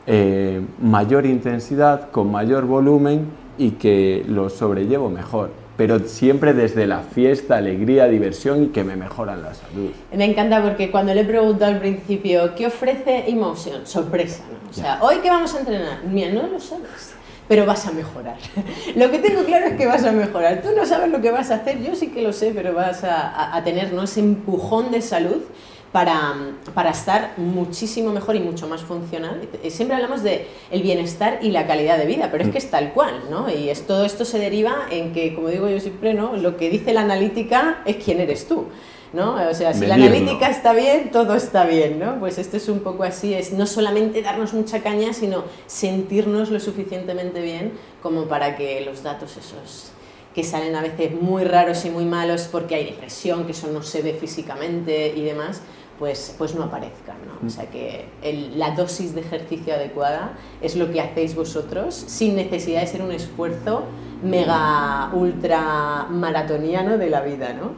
eh, 0.05 0.61
mayor 0.81 1.25
intensidad, 1.25 2.09
con 2.11 2.31
mayor 2.31 2.65
volumen 2.65 3.25
y 3.57 3.71
que 3.71 4.23
lo 4.27 4.49
sobrellevo 4.49 5.09
mejor, 5.09 5.51
pero 5.75 5.99
siempre 5.99 6.53
desde 6.53 6.87
la 6.87 6.99
fiesta, 6.99 7.57
alegría, 7.57 8.07
diversión 8.07 8.63
y 8.63 8.67
que 8.67 8.83
me 8.83 8.95
mejoran 8.95 9.41
la 9.41 9.53
salud. 9.53 9.91
Me 10.15 10.25
encanta 10.25 10.61
porque 10.63 10.91
cuando 10.91 11.13
le 11.13 11.21
he 11.21 11.25
preguntado 11.25 11.71
al 11.73 11.79
principio, 11.79 12.53
¿qué 12.55 12.67
ofrece 12.67 13.29
Emotion? 13.29 13.85
Sorpresa, 13.85 14.43
¿no? 14.51 14.69
O 14.69 14.73
sea, 14.73 14.99
¿hoy 15.01 15.15
qué 15.23 15.29
vamos 15.29 15.53
a 15.55 15.59
entrenar? 15.59 16.03
Mira, 16.05 16.31
no 16.33 16.47
lo 16.47 16.59
sabes, 16.59 17.13
pero 17.47 17.65
vas 17.65 17.85
a 17.87 17.91
mejorar. 17.91 18.35
lo 18.95 19.09
que 19.11 19.19
tengo 19.19 19.43
claro 19.43 19.67
es 19.67 19.73
que 19.73 19.87
vas 19.87 20.03
a 20.03 20.11
mejorar. 20.11 20.61
Tú 20.61 20.69
no 20.75 20.85
sabes 20.85 21.09
lo 21.11 21.21
que 21.21 21.31
vas 21.31 21.51
a 21.51 21.55
hacer, 21.55 21.81
yo 21.81 21.95
sí 21.95 22.07
que 22.09 22.21
lo 22.21 22.31
sé, 22.33 22.51
pero 22.53 22.73
vas 22.73 23.03
a, 23.03 23.27
a- 23.29 23.57
a 23.57 23.63
tener 23.63 23.93
¿no? 23.93 24.03
ese 24.03 24.19
empujón 24.19 24.91
de 24.91 25.01
salud 25.01 25.41
para, 25.91 26.35
para 26.73 26.91
estar 26.91 27.33
muchísimo 27.37 28.11
mejor 28.11 28.35
y 28.35 28.39
mucho 28.39 28.67
más 28.67 28.81
funcional. 28.81 29.47
Eh, 29.63 29.71
Siempre 29.71 29.95
hablamos 29.95 30.23
de 30.23 30.47
el 30.71 30.81
bienestar 30.81 31.39
y 31.41 31.51
la 31.51 31.65
calidad 31.65 31.97
de 31.97 32.05
vida, 32.05 32.29
pero 32.31 32.43
es 32.43 32.49
que 32.49 32.57
es 32.57 32.69
tal 32.69 32.93
cual, 32.93 33.23
¿no? 33.29 33.49
Y 33.49 33.69
es, 33.69 33.87
todo 33.87 34.05
esto 34.05 34.25
se 34.25 34.39
deriva 34.39 34.87
en 34.91 35.13
que, 35.13 35.33
como 35.33 35.49
digo 35.49 35.69
yo 35.69 35.79
siempre, 35.79 36.13
¿no? 36.13 36.35
Lo 36.35 36.57
que 36.57 36.69
dice 36.69 36.93
la 36.93 37.01
analítica 37.01 37.81
es 37.85 37.97
quién 37.97 38.19
eres 38.19 38.47
tú. 38.47 38.65
¿No? 39.13 39.35
O 39.49 39.53
sea, 39.53 39.73
si 39.73 39.85
la 39.85 39.95
analítica 39.95 40.49
está 40.49 40.73
bien, 40.73 41.11
todo 41.11 41.35
está 41.35 41.65
bien, 41.65 41.97
¿no? 41.97 42.19
Pues 42.19 42.37
esto 42.37 42.57
es 42.57 42.67
un 42.67 42.81
poco 42.81 43.03
así, 43.03 43.33
es 43.33 43.53
no 43.53 43.65
solamente 43.65 44.21
darnos 44.21 44.53
mucha 44.53 44.83
caña, 44.83 45.13
sino 45.13 45.45
sentirnos 45.65 46.51
lo 46.51 46.59
suficientemente 46.59 47.39
bien 47.41 47.71
como 48.03 48.25
para 48.25 48.57
que 48.57 48.81
los 48.81 49.03
datos 49.03 49.37
esos 49.37 49.93
que 50.37 50.43
salen 50.43 50.75
a 50.75 50.83
veces 50.83 51.19
muy 51.19 51.43
raros 51.45 51.83
y 51.85 51.89
muy 51.89 52.05
malos 52.05 52.47
porque 52.51 52.75
hay 52.75 52.85
depresión, 52.85 53.45
que 53.45 53.53
eso 53.53 53.69
no 53.73 53.81
se 53.81 54.03
ve 54.03 54.13
físicamente 54.13 55.11
y 55.15 55.23
demás, 55.23 55.63
pues, 55.97 56.35
pues 56.37 56.53
no 56.53 56.65
aparezcan, 56.65 57.17
¿no? 57.25 57.47
O 57.47 57.49
sea 57.49 57.65
que 57.71 58.05
el- 58.21 58.59
la 58.59 58.75
dosis 58.75 59.15
de 59.15 59.21
ejercicio 59.21 59.73
adecuada 59.73 60.33
es 60.61 60.75
lo 60.75 60.91
que 60.91 61.01
hacéis 61.01 61.33
vosotros 61.33 61.95
sin 61.95 62.35
necesidad 62.35 62.81
de 62.81 62.85
ser 62.87 63.01
un 63.01 63.11
esfuerzo 63.11 63.85
mega 64.21 65.09
ultra 65.13 66.05
maratoniano 66.11 66.99
de 66.99 67.09
la 67.09 67.21
vida, 67.21 67.53
¿no? 67.53 67.71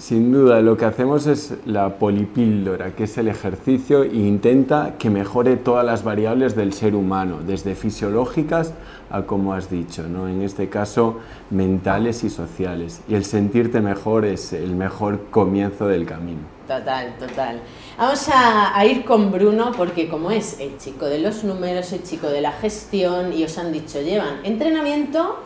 Sin 0.00 0.32
duda, 0.32 0.62
lo 0.62 0.78
que 0.78 0.86
hacemos 0.86 1.26
es 1.26 1.52
la 1.66 1.98
polipíldora, 1.98 2.94
que 2.96 3.04
es 3.04 3.18
el 3.18 3.28
ejercicio, 3.28 4.02
e 4.02 4.14
intenta 4.14 4.94
que 4.98 5.10
mejore 5.10 5.58
todas 5.58 5.84
las 5.84 6.04
variables 6.04 6.56
del 6.56 6.72
ser 6.72 6.94
humano, 6.94 7.40
desde 7.46 7.74
fisiológicas 7.74 8.72
a, 9.10 9.24
como 9.24 9.52
has 9.52 9.70
dicho, 9.70 10.04
¿no? 10.04 10.26
en 10.26 10.40
este 10.40 10.70
caso, 10.70 11.18
mentales 11.50 12.24
y 12.24 12.30
sociales. 12.30 13.02
Y 13.10 13.14
el 13.14 13.26
sentirte 13.26 13.82
mejor 13.82 14.24
es 14.24 14.54
el 14.54 14.74
mejor 14.74 15.26
comienzo 15.30 15.86
del 15.86 16.06
camino. 16.06 16.40
Total, 16.66 17.14
total. 17.18 17.60
Vamos 17.98 18.26
a, 18.30 18.74
a 18.74 18.86
ir 18.86 19.04
con 19.04 19.30
Bruno 19.30 19.72
porque 19.76 20.08
como 20.08 20.30
es 20.30 20.60
el 20.60 20.78
chico 20.78 21.04
de 21.04 21.18
los 21.18 21.44
números, 21.44 21.92
el 21.92 22.02
chico 22.04 22.28
de 22.28 22.40
la 22.40 22.52
gestión 22.52 23.34
y 23.34 23.44
os 23.44 23.58
han 23.58 23.70
dicho, 23.70 24.00
llevan 24.00 24.36
entrenamiento 24.44 25.40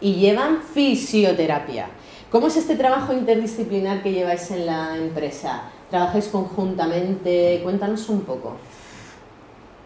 y 0.00 0.14
llevan 0.14 0.62
fisioterapia. 0.62 1.90
¿Cómo 2.30 2.48
es 2.48 2.56
este 2.56 2.76
trabajo 2.76 3.12
interdisciplinar 3.12 4.02
que 4.02 4.12
lleváis 4.12 4.50
en 4.50 4.66
la 4.66 4.96
empresa? 4.96 5.62
¿Trabajáis 5.90 6.28
conjuntamente? 6.28 7.60
Cuéntanos 7.62 8.08
un 8.10 8.20
poco. 8.22 8.56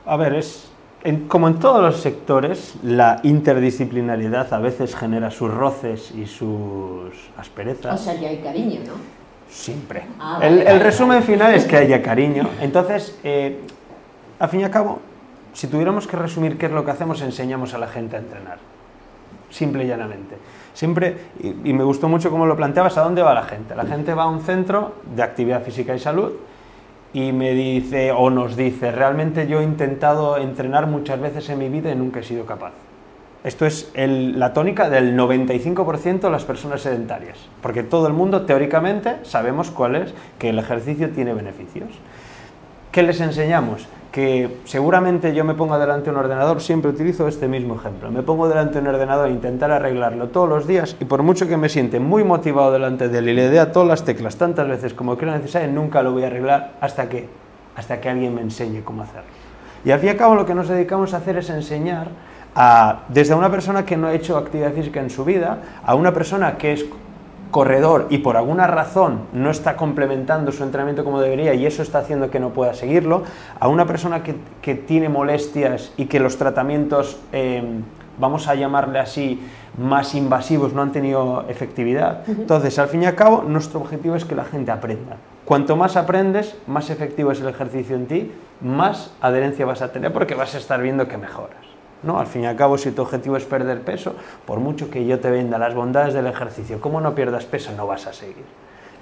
A 0.07 0.17
ver, 0.17 0.35
es 0.35 0.69
en- 1.05 1.29
como 1.29 1.47
en 1.47 1.61
todos 1.61 1.81
los 1.81 2.01
sectores, 2.01 2.75
la 2.83 3.21
interdisciplinariedad 3.23 4.53
a 4.53 4.59
veces 4.59 4.97
genera 4.97 5.31
sus 5.31 5.53
roces 5.53 6.11
y 6.17 6.27
sus 6.27 7.13
asperezas. 7.39 8.01
O 8.01 8.03
sea 8.05 8.19
que 8.19 8.27
hay 8.27 8.39
cariño, 8.39 8.81
¿no? 8.87 8.93
Siempre. 9.49 10.05
Ah, 10.19 10.41
el, 10.43 10.49
vale, 10.51 10.61
el 10.63 10.67
vale. 10.67 10.79
resumen 10.81 11.23
final 11.23 11.55
es 11.55 11.65
que 11.67 11.77
haya 11.77 12.03
cariño. 12.03 12.49
Entonces, 12.61 13.17
eh, 13.23 13.61
al 14.41 14.49
fin 14.49 14.61
y 14.61 14.65
al 14.65 14.71
cabo, 14.71 14.99
si 15.53 15.69
tuviéramos 15.69 16.07
que 16.09 16.17
resumir 16.17 16.59
qué 16.59 16.67
es 16.67 16.73
lo 16.73 16.85
que 16.85 16.91
hacemos, 16.91 17.21
enseñamos 17.23 17.75
a 17.75 17.79
la 17.79 17.87
gente 17.87 18.17
a 18.17 18.19
entrenar. 18.19 18.59
Simple 19.53 19.85
y 19.85 19.87
llanamente. 19.87 20.37
Siempre, 20.73 21.17
y, 21.41 21.73
me 21.73 21.85
gustó 21.85 22.09
mucho 22.09 22.31
cómo 22.31 22.47
lo 22.47 22.57
planteabas, 22.57 22.97
¿a 22.97 23.03
dónde 23.03 23.23
va 23.23 23.35
la 23.35 23.45
gente? 23.45 23.77
La 23.77 23.85
gente 23.85 24.15
va 24.15 24.25
a 24.25 24.29
un 24.29 24.41
centro 24.41 24.95
de 25.15 25.23
actividad 25.23 25.63
física 25.63 25.95
y 25.95 25.99
salud 25.99 26.33
y 27.13 27.33
me 27.33 27.53
dice, 27.53 28.11
o 28.13 28.31
nos 28.31 28.57
dice, 28.57 28.91
realmente 28.91 29.47
yo 29.47 29.61
he 29.61 29.65
intentado 29.65 30.39
entrenar 30.39 30.87
muchas 30.87 31.21
veces 31.21 31.49
en 31.51 31.59
mi 31.59 31.69
vida 31.69 31.93
y 31.93 31.95
nunca 31.95 32.21
he 32.21 32.23
sido 32.23 32.47
capaz. 32.47 32.73
Esto 33.45 33.67
es 33.67 33.91
la 33.95 34.55
tónica 34.55 34.89
del 34.89 35.17
95% 35.17 36.21
de 36.21 36.31
las 36.31 36.45
personas 36.45 36.81
sedentarias, 36.81 37.37
porque 37.61 37.83
todo 37.83 38.07
el 38.07 38.15
mundo 38.15 38.47
teóricamente 38.47 39.17
sabemos 39.25 39.71
cuál 39.71 39.97
es, 39.97 40.15
que 40.39 40.51
el 40.51 40.59
ejercicio 40.59 41.11
tiene 41.11 41.35
beneficios. 41.35 41.91
¿Qué 42.93 43.03
les 43.03 43.21
enseñamos? 43.21 43.87
Que 44.13 44.59
seguramente 44.65 45.35
yo 45.35 45.43
me 45.43 45.55
pongo 45.55 45.79
delante 45.79 46.05
de 46.05 46.11
un 46.11 46.19
ordenador, 46.19 46.61
siempre 46.61 46.91
utilizo 46.91 47.27
este 47.27 47.49
mismo 47.49 47.75
ejemplo, 47.77 48.11
me 48.11 48.23
pongo 48.23 48.47
delante 48.47 48.75
de 48.75 48.81
un 48.81 48.95
ordenador 48.95 49.27
a 49.27 49.31
intentar 49.31 49.71
arreglarlo 49.71 50.29
todos 50.29 50.49
los 50.49 50.67
días 50.67 50.97
y 51.01 51.07
por 51.07 51.23
mucho 51.23 51.49
que 51.49 51.57
me 51.57 51.71
siente 51.71 51.99
muy 51.99 52.23
motivado 52.23 52.71
delante 52.73 53.09
de 53.09 53.19
él 53.19 53.31
y 53.31 53.35
le 53.35 53.49
dé 53.49 53.59
a 53.59 53.73
todas 53.73 53.89
las 53.89 54.05
teclas 54.05 54.37
tantas 54.37 54.69
veces 54.69 54.93
como 54.93 55.17
creo 55.17 55.33
necesario, 55.33 55.73
nunca 55.73 56.03
lo 56.03 56.13
voy 56.13 56.25
a 56.25 56.27
arreglar 56.27 56.75
hasta 56.83 57.09
que, 57.09 57.27
hasta 57.75 58.01
que 58.01 58.11
alguien 58.11 58.35
me 58.35 58.43
enseñe 58.43 58.83
cómo 58.85 59.03
hacerlo. 59.03 59.31
Y 59.85 59.91
al 59.91 59.99
fin 59.99 60.09
y 60.09 60.11
al 60.11 60.17
cabo 60.19 60.35
lo 60.35 60.47
que 60.47 60.55
nos 60.55 60.69
dedicamos 60.69 61.15
a 61.15 61.17
hacer 61.17 61.39
es 61.39 61.51
enseñar 61.51 62.09
a, 62.55 63.05
desde 63.09 63.35
una 63.35 63.51
persona 63.51 63.85
que 63.85 63.97
no 63.97 64.09
ha 64.09 64.15
hecho 64.15 64.37
actividad 64.37 64.73
física 64.73 65.01
en 65.01 65.11
su 65.11 65.25
vida, 65.25 65.59
a 65.85 65.95
una 65.95 66.13
persona 66.13 66.57
que 66.57 66.73
es 66.73 66.85
corredor 67.53 68.07
y 68.11 68.19
por 68.19 68.37
alguna 68.37 68.67
razón 68.67 69.21
no 69.33 69.51
está 69.51 69.77
complementando 69.77 70.51
su 70.51 70.65
entrenamiento 70.65 71.05
como 71.05 71.21
debería 71.21 71.55
y 71.55 71.67
eso 71.67 71.83
está 71.83 71.99
haciendo 71.99 72.31
que 72.31 72.41
no 72.41 72.51
pueda 72.51 72.75
seguirlo, 72.75 73.23
a 73.61 73.69
una 73.69 73.87
persona 73.87 74.25
que, 74.25 74.35
que 74.61 74.75
tiene 74.75 75.09
molestias 75.09 75.93
y 75.97 76.07
que 76.07 76.19
los 76.19 76.39
tratamientos, 76.39 77.19
eh, 77.33 77.63
vamos 78.19 78.49
a 78.49 78.57
llamarle 78.57 78.99
así, 78.99 79.41
más 79.79 80.15
invasivos 80.15 80.73
no 80.73 80.83
han 80.83 80.93
tenido 80.93 81.45
efectividad. 81.49 82.29
Entonces, 82.29 82.79
al 82.79 82.89
fin 82.89 83.03
y 83.03 83.07
al 83.07 83.15
cabo, 83.15 83.45
nuestro 83.47 83.81
objetivo 83.81 84.17
es 84.17 84.25
que 84.25 84.35
la 84.35 84.45
gente 84.45 84.71
aprenda. 84.71 85.17
Cuanto 85.45 85.77
más 85.77 85.97
aprendes, 85.97 86.57
más 86.67 86.91
efectivo 86.91 87.33
es 87.33 87.41
el 87.41 87.49
ejercicio 87.49 87.97
en 87.97 88.07
ti, 88.07 88.33
más 88.61 89.13
adherencia 89.21 89.67
vas 89.67 89.83
a 89.83 89.93
tener 89.93 90.13
porque 90.13 90.35
vas 90.35 90.55
a 90.55 90.59
estar 90.59 90.81
viendo 90.81 91.09
que 91.09 91.19
mejoras. 91.19 91.72
¿No? 92.03 92.19
Al 92.19 92.27
fin 92.27 92.43
y 92.43 92.47
al 92.47 92.57
cabo, 92.57 92.79
si 92.79 92.91
tu 92.91 93.03
objetivo 93.03 93.37
es 93.37 93.45
perder 93.45 93.83
peso, 93.83 94.15
por 94.47 94.61
mucho 94.61 94.91
que 94.91 95.05
yo 95.07 95.21
te 95.21 95.31
venda 95.31 95.59
las 95.59 95.75
bondades 95.75 96.15
del 96.15 96.27
ejercicio, 96.27 96.81
como 96.81 97.01
no 97.01 97.15
pierdas 97.15 97.45
peso, 97.45 97.73
no 97.77 97.87
vas 97.87 98.07
a 98.07 98.13
seguir. 98.13 98.45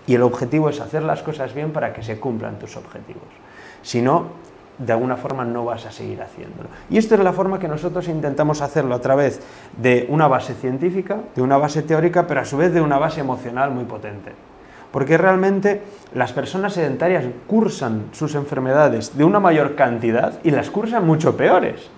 Y 0.06 0.14
el 0.14 0.22
objetivo 0.22 0.68
es 0.70 0.80
hacer 0.80 1.02
las 1.02 1.22
cosas 1.22 1.54
bien 1.54 1.72
para 1.72 1.92
que 1.92 2.02
se 2.02 2.18
cumplan 2.18 2.58
tus 2.58 2.76
objetivos. 2.76 3.22
Si 3.82 4.02
no, 4.02 4.26
de 4.78 4.92
alguna 4.92 5.16
forma 5.16 5.44
no 5.44 5.64
vas 5.64 5.84
a 5.86 5.92
seguir 5.92 6.22
haciéndolo. 6.22 6.68
Y 6.88 6.98
esta 6.98 7.14
es 7.14 7.20
la 7.20 7.32
forma 7.32 7.58
que 7.58 7.68
nosotros 7.68 8.08
intentamos 8.08 8.62
hacerlo 8.62 8.94
a 8.94 9.00
través 9.00 9.40
de 9.76 10.06
una 10.08 10.26
base 10.26 10.54
científica, 10.54 11.18
de 11.36 11.42
una 11.42 11.58
base 11.58 11.82
teórica, 11.82 12.26
pero 12.26 12.40
a 12.40 12.44
su 12.44 12.56
vez 12.56 12.72
de 12.72 12.80
una 12.80 12.98
base 12.98 13.20
emocional 13.20 13.70
muy 13.70 13.84
potente. 13.84 14.32
Porque 14.90 15.18
realmente 15.18 15.82
las 16.14 16.32
personas 16.32 16.72
sedentarias 16.72 17.24
cursan 17.46 18.06
sus 18.12 18.34
enfermedades 18.34 19.16
de 19.16 19.24
una 19.24 19.38
mayor 19.38 19.76
cantidad 19.76 20.40
y 20.42 20.50
las 20.50 20.70
cursan 20.70 21.06
mucho 21.06 21.36
peores. 21.36 21.90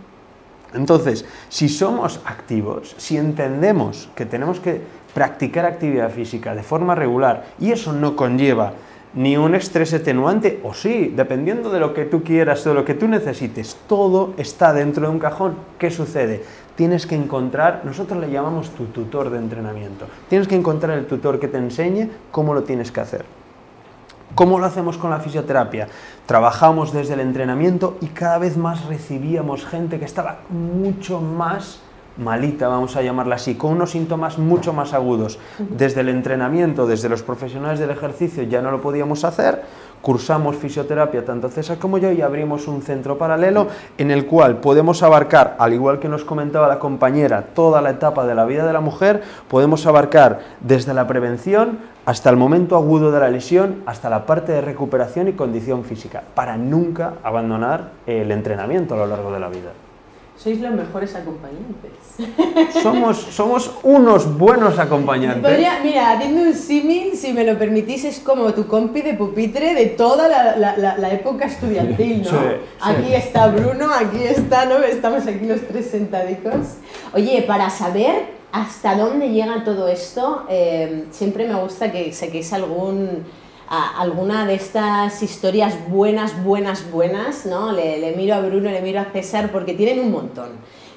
Entonces, 0.75 1.25
si 1.49 1.69
somos 1.69 2.21
activos, 2.25 2.95
si 2.99 3.17
entendemos 3.17 4.09
que 4.14 4.26
tenemos 4.26 4.61
que 4.61 4.81
practicar 5.14 5.64
actividad 5.67 6.11
física 6.11 6.55
de 6.55 6.62
forma 6.62 6.95
regular 6.95 7.45
y 7.61 7.73
eso 7.73 7.93
no 7.93 8.17
conlleva 8.17 8.73
ni 9.14 9.37
un 9.37 9.55
estrés 9.55 9.93
atenuante, 9.93 10.61
o 10.62 10.73
sí, 10.73 11.12
dependiendo 11.14 11.71
de 11.71 11.81
lo 11.81 11.93
que 11.93 12.07
tú 12.07 12.23
quieras, 12.23 12.64
de 12.64 12.73
lo 12.73 12.85
que 12.85 12.95
tú 12.95 13.09
necesites, 13.09 13.76
todo 13.87 14.33
está 14.38 14.73
dentro 14.73 15.07
de 15.07 15.12
un 15.12 15.19
cajón. 15.19 15.55
¿Qué 15.79 15.91
sucede? 15.91 16.43
Tienes 16.76 17.07
que 17.07 17.14
encontrar, 17.14 17.83
nosotros 17.85 18.19
le 18.21 18.31
llamamos 18.31 18.71
tu 18.71 18.87
tutor 18.87 19.29
de 19.29 19.38
entrenamiento, 19.38 20.07
tienes 20.31 20.49
que 20.49 20.57
encontrar 20.57 20.97
el 20.97 21.07
tutor 21.07 21.38
que 21.38 21.49
te 21.49 21.59
enseñe 21.59 22.09
cómo 22.31 22.55
lo 22.55 22.62
tienes 22.62 22.91
que 22.91 23.00
hacer. 23.00 23.42
¿Cómo 24.35 24.59
lo 24.59 24.65
hacemos 24.65 24.97
con 24.97 25.11
la 25.11 25.21
fisioterapia? 25.21 25.89
Trabajamos 26.25 26.93
desde 26.93 27.15
el 27.15 27.21
entrenamiento 27.21 27.99
y 28.01 28.07
cada 28.07 28.39
vez 28.39 28.57
más 28.57 28.87
recibíamos 28.87 29.67
gente 29.67 29.99
que 29.99 30.07
estaba 30.07 30.41
mucho 30.49 31.21
más 31.21 31.81
malita, 32.17 32.69
vamos 32.69 32.97
a 32.97 33.03
llamarla 33.03 33.37
así, 33.37 33.55
con 33.55 33.73
unos 33.73 33.91
síntomas 33.91 34.39
mucho 34.39 34.73
más 34.73 34.95
agudos. 34.95 35.39
Desde 35.59 36.01
el 36.01 36.09
entrenamiento, 36.09 36.87
desde 36.87 37.11
los 37.11 37.23
profesionales 37.23 37.79
del 37.79 37.91
ejercicio 37.91 38.43
ya 38.45 38.62
no 38.62 38.71
lo 38.71 38.81
podíamos 38.81 39.25
hacer, 39.25 39.65
cursamos 40.02 40.56
fisioterapia 40.56 41.25
tanto 41.25 41.49
César 41.49 41.78
como 41.78 41.97
yo 41.97 42.12
y 42.12 42.21
abrimos 42.21 42.68
un 42.68 42.82
centro 42.82 43.16
paralelo 43.16 43.68
en 43.97 44.11
el 44.11 44.26
cual 44.26 44.56
podemos 44.56 45.02
abarcar, 45.02 45.56
al 45.59 45.73
igual 45.73 45.99
que 45.99 46.09
nos 46.09 46.25
comentaba 46.25 46.68
la 46.68 46.78
compañera, 46.78 47.47
toda 47.54 47.80
la 47.80 47.90
etapa 47.90 48.26
de 48.26 48.35
la 48.35 48.44
vida 48.44 48.66
de 48.66 48.73
la 48.73 48.80
mujer, 48.80 49.23
podemos 49.49 49.87
abarcar 49.87 50.40
desde 50.61 50.92
la 50.92 51.06
prevención 51.06 51.78
hasta 52.04 52.28
el 52.30 52.37
momento 52.37 52.76
agudo 52.76 53.12
de 53.12 53.21
la 53.21 53.30
lesión, 53.30 53.82
hasta 53.87 54.11
la 54.11 54.26
parte 54.26 54.52
de 54.52 54.61
recuperación 54.61 55.28
y 55.28 55.32
condición 55.35 55.85
física, 55.85 56.23
para 56.35 56.56
nunca 56.56 57.14
abandonar 57.23 57.92
el 58.06 58.32
entrenamiento 58.32 58.94
a 58.94 58.99
lo 58.99 59.06
largo 59.06 59.32
de 59.32 59.40
la 59.40 59.49
vida. 59.49 59.71
Sois 60.37 60.61
los 60.61 60.73
mejores 60.73 61.15
acompañantes. 61.15 61.93
Somos, 62.83 63.17
somos 63.19 63.71
unos 63.83 64.37
buenos 64.37 64.79
acompañantes. 64.79 65.43
Podría- 65.43 65.81
mira, 65.85 66.12
haciendo 66.12 66.43
un 66.43 66.55
símil, 66.55 67.12
si 67.17 67.33
me 67.33 67.45
lo 67.45 67.57
permitís, 67.59 68.05
es 68.05 68.19
como 68.19 68.53
tu 68.53 68.67
compi 68.67 69.03
de 69.03 69.15
pupitre 69.15 69.75
de 69.75 69.87
toda 69.87 70.29
la, 70.29 70.57
la- 70.57 70.77
la- 70.77 70.99
la 70.99 71.11
época 71.12 71.45
estudiantil, 71.47 72.23
¿no? 72.23 72.31
Sí, 72.31 72.37
sí. 72.37 72.57
Aquí 72.81 73.15
está 73.15 73.49
Bruno, 73.49 73.91
aquí 73.95 74.25
está, 74.25 74.65
¿no? 74.65 74.79
Estamos 74.79 75.27
aquí 75.27 75.47
los 75.47 75.61
tres 75.69 75.91
sentadicos. 75.91 76.77
Oye, 77.15 77.43
para 77.47 77.71
saber 77.71 78.41
hasta 78.53 78.97
dónde 78.97 79.29
llega 79.31 79.62
todo 79.65 79.87
esto, 79.89 80.45
eh, 80.49 81.05
siempre 81.11 81.47
me 81.47 81.55
gusta 81.55 81.93
que 81.93 82.12
saquéis 82.12 82.53
algún, 82.53 83.25
a- 83.75 84.02
alguna 84.02 84.45
de 84.47 84.55
estas 84.55 85.23
historias 85.23 85.75
buenas, 85.88 86.45
buenas, 86.45 86.91
buenas, 86.93 87.47
¿no? 87.47 87.73
Le, 87.73 88.12
miro 88.14 88.35
a 88.35 88.41
Bruno, 88.41 88.71
le 88.71 88.83
miro 88.83 89.00
a 89.00 89.07
César 89.07 89.50
porque 89.50 89.73
tienen 89.73 89.99
un 89.99 90.12
montón. 90.12 90.50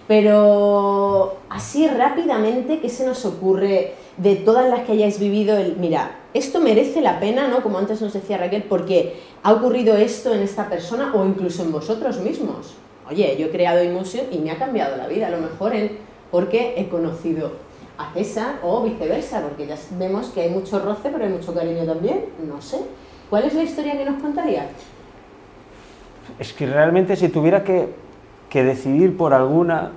Pero 0.09 1.37
así 1.49 1.87
rápidamente, 1.87 2.79
¿qué 2.81 2.89
se 2.89 3.05
nos 3.05 3.23
ocurre 3.23 3.93
de 4.17 4.35
todas 4.35 4.69
las 4.69 4.81
que 4.81 4.91
hayáis 4.91 5.19
vivido? 5.19 5.57
El, 5.57 5.77
mira, 5.77 6.19
esto 6.33 6.59
merece 6.59 6.99
la 6.99 7.21
pena, 7.21 7.47
¿no? 7.47 7.63
Como 7.63 7.77
antes 7.77 8.01
nos 8.01 8.11
decía 8.11 8.37
Raquel, 8.37 8.63
porque 8.63 9.21
ha 9.41 9.53
ocurrido 9.53 9.95
esto 9.95 10.33
en 10.33 10.41
esta 10.41 10.67
persona 10.67 11.13
o 11.15 11.25
incluso 11.25 11.63
en 11.63 11.71
vosotros 11.71 12.19
mismos. 12.19 12.73
Oye, 13.09 13.37
yo 13.39 13.45
he 13.45 13.51
creado 13.51 13.79
Emotion 13.79 14.25
y 14.31 14.39
me 14.39 14.51
ha 14.51 14.57
cambiado 14.57 14.97
la 14.97 15.07
vida, 15.07 15.27
a 15.27 15.31
lo 15.31 15.37
mejor 15.37 15.73
en, 15.73 15.97
porque 16.29 16.73
he 16.77 16.89
conocido 16.89 17.53
a 17.97 18.13
César 18.13 18.59
o 18.63 18.83
viceversa, 18.83 19.41
porque 19.41 19.67
ya 19.67 19.75
vemos 19.97 20.27
que 20.27 20.41
hay 20.41 20.49
mucho 20.49 20.79
roce, 20.79 21.09
pero 21.09 21.23
hay 21.23 21.31
mucho 21.31 21.53
cariño 21.53 21.85
también, 21.85 22.25
no 22.47 22.61
sé. 22.61 22.79
¿Cuál 23.29 23.45
es 23.45 23.53
la 23.53 23.63
historia 23.63 23.97
que 23.97 24.05
nos 24.05 24.21
contaría? 24.21 24.69
Es 26.39 26.53
que 26.53 26.65
realmente 26.65 27.15
si 27.15 27.29
tuviera 27.29 27.63
que, 27.63 27.89
que 28.49 28.63
decidir 28.63 29.15
por 29.15 29.33
alguna 29.33 29.91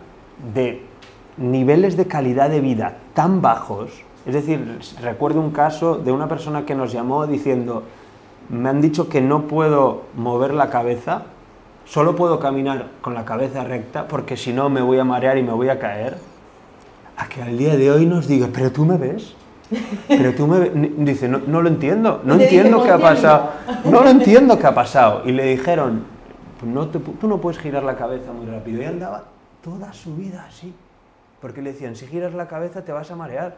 de 0.55 0.83
niveles 1.37 1.97
de 1.97 2.07
calidad 2.07 2.51
de 2.51 2.61
vida 2.61 2.99
tan 3.15 3.43
bajos, 3.43 3.91
es 4.27 4.35
decir, 4.35 4.79
recuerdo 5.01 5.41
un 5.41 5.51
caso 5.51 5.97
de 5.97 6.13
una 6.13 6.29
persona 6.29 6.67
que 6.67 6.75
nos 6.75 6.93
llamó 6.93 7.27
diciendo, 7.27 7.85
me 8.49 8.69
han 8.69 8.81
dicho 8.81 9.09
que 9.09 9.21
no 9.21 9.43
puedo 9.43 10.03
mover 10.15 10.55
la 10.55 10.71
cabeza, 10.71 11.23
solo 11.85 12.15
puedo 12.17 12.39
caminar 12.39 12.89
con 13.01 13.15
la 13.15 13.25
cabeza 13.25 13.65
recta 13.65 14.07
porque 14.07 14.37
si 14.37 14.53
no 14.53 14.69
me 14.69 14.83
voy 14.83 14.99
a 14.99 15.05
marear 15.05 15.39
y 15.39 15.43
me 15.43 15.53
voy 15.53 15.69
a 15.69 15.79
caer, 15.79 16.19
a 17.19 17.29
que 17.29 17.43
al 17.43 17.59
día 17.59 17.77
de 17.77 17.91
hoy 17.91 18.07
nos 18.07 18.27
diga, 18.29 18.49
pero 18.53 18.71
tú 18.71 18.85
me 18.87 18.97
ves. 18.97 19.35
Pero 20.07 20.35
tú 20.35 20.47
me 20.47 20.61
ves. 20.61 20.71
Dice, 20.99 21.29
no, 21.29 21.41
no 21.47 21.61
lo 21.61 21.69
entiendo, 21.69 22.23
no 22.25 22.35
entiendo 22.35 22.83
qué 22.83 22.91
ha 22.91 22.97
"Ponte 22.97 23.09
pasado. 23.09 23.51
No 23.85 24.03
lo 24.03 24.09
entiendo 24.09 24.59
qué 24.59 24.67
ha 24.67 24.75
pasado. 24.75 25.23
Y 25.27 25.33
le 25.33 25.45
dijeron, 25.45 26.05
no 26.65 26.89
te 26.89 26.99
tú 26.99 27.29
no 27.29 27.41
puedes 27.41 27.59
girar 27.59 27.83
la 27.83 27.97
cabeza 27.97 28.33
muy 28.33 28.47
rápido. 28.47 28.81
Y 28.81 28.87
andaba 28.87 29.25
toda 29.63 29.93
su 29.93 30.15
vida 30.15 30.47
así. 30.49 30.73
Porque 31.41 31.61
le 31.61 31.73
decían, 31.73 31.97
si 31.97 32.07
giras 32.07 32.35
la 32.35 32.49
cabeza 32.49 32.85
te 32.85 32.93
vas 32.93 33.11
a 33.11 33.17
marear. 33.17 33.57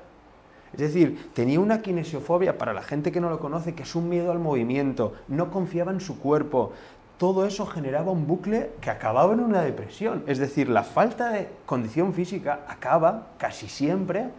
Es 0.73 0.79
decir, 0.81 1.31
tenía 1.35 1.59
una 1.61 1.83
kinesiofobia, 1.83 2.57
para 2.57 2.73
la 2.73 2.83
gente 2.83 3.11
que 3.11 3.21
no 3.21 3.29
lo 3.29 3.41
conoce, 3.41 3.75
que 3.75 3.83
es 3.83 3.95
un 3.95 4.09
miedo 4.09 4.31
al 4.31 4.39
movimiento, 4.39 5.15
no 5.29 5.51
confiaba 5.51 5.91
en 5.93 6.01
su 6.01 6.19
cuerpo. 6.19 6.73
Todo 7.21 7.45
eso 7.45 7.67
generaba 7.67 8.13
un 8.13 8.27
bucle 8.27 8.71
que 8.81 8.89
acababa 8.89 9.35
en 9.35 9.41
una 9.41 9.61
depresión. 9.61 10.25
Es 10.27 10.39
decir, 10.39 10.71
la 10.71 10.85
falta 10.85 11.29
de 11.29 11.51
condición 11.67 12.15
física 12.15 12.61
acaba 12.67 13.27
casi 13.37 13.69
siempre 13.69 14.31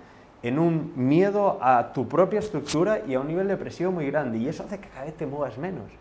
en 0.42 0.58
un 0.58 0.92
miedo 0.96 1.60
a 1.62 1.94
tu 1.94 2.08
propia 2.08 2.40
estructura 2.40 3.04
y 3.08 3.14
a 3.14 3.20
un 3.20 3.28
nivel 3.28 3.48
de 3.48 3.56
presión 3.56 3.94
muy 3.94 4.10
grande. 4.10 4.40
Y 4.40 4.48
eso 4.48 4.64
hace 4.64 4.80
que 4.80 4.90
cada 4.90 5.06
vez 5.06 5.16
te 5.16 5.28
muevas 5.28 5.60
menos. 5.60 5.92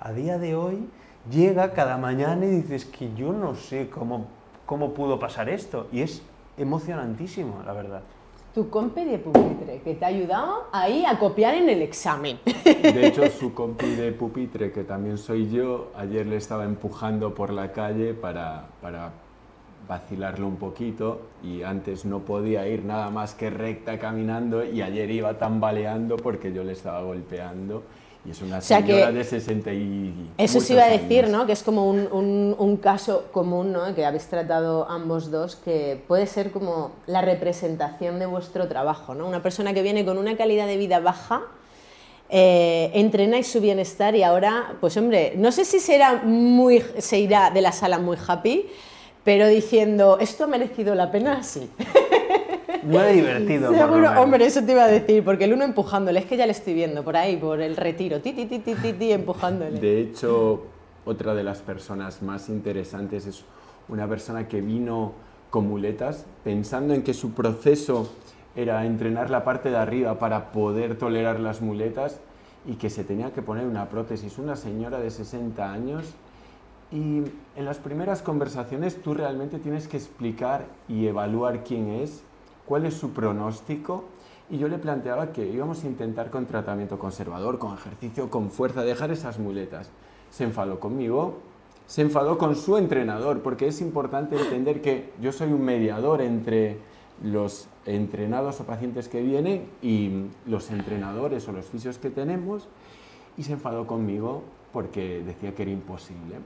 A 0.00 0.10
día 0.10 0.36
de 0.36 0.56
hoy 0.56 0.88
llega 1.30 1.72
cada 1.72 1.98
mañana 1.98 2.44
y 2.46 2.50
dices 2.50 2.84
que 2.84 3.14
yo 3.14 3.32
no 3.32 3.54
sé 3.54 3.88
cómo, 3.88 4.26
cómo 4.66 4.92
pudo 4.92 5.20
pasar 5.20 5.48
esto. 5.48 5.86
Y 5.92 6.00
es 6.00 6.20
emocionantísimo, 6.56 7.62
la 7.64 7.74
verdad. 7.74 8.02
Tu 8.54 8.70
compi 8.70 9.04
de 9.04 9.18
pupitre, 9.18 9.80
que 9.82 9.94
te 9.94 10.04
ha 10.04 10.08
ayudado 10.08 10.68
ahí 10.70 11.04
a 11.04 11.18
copiar 11.18 11.56
en 11.56 11.68
el 11.68 11.82
examen. 11.82 12.38
De 12.64 13.08
hecho, 13.08 13.28
su 13.28 13.52
compi 13.52 13.96
de 13.96 14.12
pupitre, 14.12 14.70
que 14.70 14.84
también 14.84 15.18
soy 15.18 15.50
yo, 15.50 15.90
ayer 15.96 16.24
le 16.24 16.36
estaba 16.36 16.64
empujando 16.64 17.34
por 17.34 17.52
la 17.52 17.72
calle 17.72 18.14
para, 18.14 18.68
para 18.80 19.10
vacilarlo 19.88 20.46
un 20.46 20.54
poquito 20.54 21.22
y 21.42 21.62
antes 21.62 22.04
no 22.04 22.20
podía 22.20 22.68
ir 22.68 22.84
nada 22.84 23.10
más 23.10 23.34
que 23.34 23.50
recta 23.50 23.98
caminando 23.98 24.64
y 24.64 24.82
ayer 24.82 25.10
iba 25.10 25.36
tambaleando 25.36 26.16
porque 26.16 26.52
yo 26.52 26.62
le 26.62 26.72
estaba 26.72 27.02
golpeando 27.02 27.82
y 28.26 28.30
es 28.30 28.40
una 28.42 28.60
sea 28.60 28.80
que 28.82 28.92
señora 28.92 29.12
de 29.12 29.24
60 29.24 29.72
y 29.72 30.30
Eso 30.38 30.60
sí 30.60 30.72
iba 30.72 30.84
a 30.84 30.88
decir, 30.88 31.24
años. 31.26 31.38
¿no? 31.38 31.46
Que 31.46 31.52
es 31.52 31.62
como 31.62 31.88
un, 31.88 32.08
un- 32.10 32.56
un 32.58 32.76
caso 32.78 33.26
común, 33.32 33.72
¿no? 33.72 33.94
Que 33.94 34.04
habéis 34.06 34.24
tratado 34.26 34.88
ambos 34.88 35.30
dos, 35.30 35.56
que 35.56 36.02
puede 36.08 36.26
ser 36.26 36.50
como 36.50 36.92
la 37.06 37.20
representación 37.20 38.18
de 38.18 38.26
vuestro 38.26 38.66
trabajo, 38.66 39.14
¿no? 39.14 39.26
Una 39.28 39.42
persona 39.42 39.74
que 39.74 39.82
viene 39.82 40.04
con 40.04 40.16
una 40.18 40.36
calidad 40.36 40.66
de 40.66 40.76
vida 40.78 41.00
baja, 41.00 41.42
eh, 42.30 42.90
entrenáis 42.94 43.46
su 43.46 43.60
bienestar 43.60 44.16
y 44.16 44.22
ahora, 44.22 44.74
pues 44.80 44.96
hombre, 44.96 45.34
no 45.36 45.52
sé 45.52 45.64
si 45.66 45.78
será 45.78 46.22
muy, 46.24 46.82
se 46.98 47.18
irá 47.18 47.50
de 47.50 47.60
la 47.60 47.72
sala 47.72 47.98
muy 47.98 48.16
happy, 48.26 48.66
pero 49.22 49.46
diciendo, 49.46 50.16
¿esto 50.20 50.44
ha 50.44 50.46
merecido 50.46 50.94
la 50.94 51.10
pena? 51.10 51.42
Sí. 51.42 51.68
No 52.82 53.02
he 53.02 53.12
divertido. 53.14 53.68
por 53.68 53.76
lo 53.76 53.82
Seguro, 53.84 54.00
menos. 54.08 54.16
hombre, 54.18 54.44
eso 54.46 54.62
te 54.64 54.72
iba 54.72 54.84
a 54.84 54.88
decir, 54.88 55.24
porque 55.24 55.44
el 55.44 55.52
uno 55.52 55.64
empujándole, 55.64 56.18
es 56.18 56.26
que 56.26 56.36
ya 56.36 56.46
le 56.46 56.52
estoy 56.52 56.74
viendo 56.74 57.02
por 57.04 57.16
ahí, 57.16 57.36
por 57.36 57.60
el 57.60 57.76
retiro, 57.76 58.20
ti, 58.20 58.32
ti, 58.32 58.46
ti, 58.46 58.58
ti, 58.58 58.74
ti, 58.74 58.92
ti, 58.92 59.12
empujándole. 59.12 59.78
De 59.78 60.00
hecho, 60.00 60.64
otra 61.04 61.34
de 61.34 61.42
las 61.44 61.62
personas 61.62 62.22
más 62.22 62.48
interesantes 62.48 63.26
es 63.26 63.44
una 63.88 64.08
persona 64.08 64.48
que 64.48 64.60
vino 64.60 65.12
con 65.50 65.68
muletas 65.68 66.26
pensando 66.42 66.94
en 66.94 67.02
que 67.02 67.14
su 67.14 67.32
proceso 67.32 68.10
era 68.56 68.84
entrenar 68.86 69.30
la 69.30 69.44
parte 69.44 69.70
de 69.70 69.76
arriba 69.76 70.18
para 70.18 70.52
poder 70.52 70.96
tolerar 70.98 71.40
las 71.40 71.60
muletas 71.60 72.20
y 72.66 72.74
que 72.74 72.88
se 72.90 73.04
tenía 73.04 73.32
que 73.32 73.42
poner 73.42 73.66
una 73.66 73.88
prótesis. 73.88 74.38
Una 74.38 74.56
señora 74.56 74.98
de 75.00 75.10
60 75.10 75.72
años 75.72 76.14
y 76.90 77.22
en 77.56 77.64
las 77.64 77.78
primeras 77.78 78.22
conversaciones 78.22 79.00
tú 79.02 79.14
realmente 79.14 79.58
tienes 79.58 79.88
que 79.88 79.96
explicar 79.96 80.64
y 80.88 81.06
evaluar 81.06 81.64
quién 81.64 81.88
es, 81.88 82.22
cuál 82.66 82.86
es 82.86 82.94
su 82.94 83.10
pronóstico. 83.10 84.04
Y 84.50 84.58
yo 84.58 84.68
le 84.68 84.78
planteaba 84.78 85.32
que 85.32 85.46
íbamos 85.46 85.84
a 85.84 85.86
intentar 85.86 86.30
con 86.30 86.46
tratamiento 86.46 86.98
conservador, 86.98 87.58
con 87.58 87.74
ejercicio, 87.74 88.30
con 88.30 88.50
fuerza, 88.50 88.82
dejar 88.82 89.10
esas 89.10 89.38
muletas. 89.38 89.90
Se 90.30 90.44
enfadó 90.44 90.80
conmigo, 90.80 91.38
se 91.86 92.02
enfadó 92.02 92.36
con 92.38 92.54
su 92.54 92.76
entrenador, 92.76 93.40
porque 93.40 93.68
es 93.68 93.80
importante 93.80 94.36
entender 94.36 94.82
que 94.82 95.12
yo 95.20 95.32
soy 95.32 95.52
un 95.52 95.64
mediador 95.64 96.20
entre 96.20 96.78
los 97.22 97.68
entrenados 97.86 98.60
o 98.60 98.64
pacientes 98.64 99.08
que 99.08 99.22
vienen 99.22 99.68
y 99.80 100.26
los 100.46 100.70
entrenadores 100.70 101.46
o 101.48 101.52
los 101.52 101.66
fisios 101.66 101.98
que 101.98 102.10
tenemos, 102.10 102.68
y 103.36 103.44
se 103.44 103.52
enfadó 103.52 103.86
conmigo 103.86 104.42
porque 104.72 105.22
decía 105.24 105.54
que 105.54 105.62
era 105.62 105.70
imposible. 105.70 106.36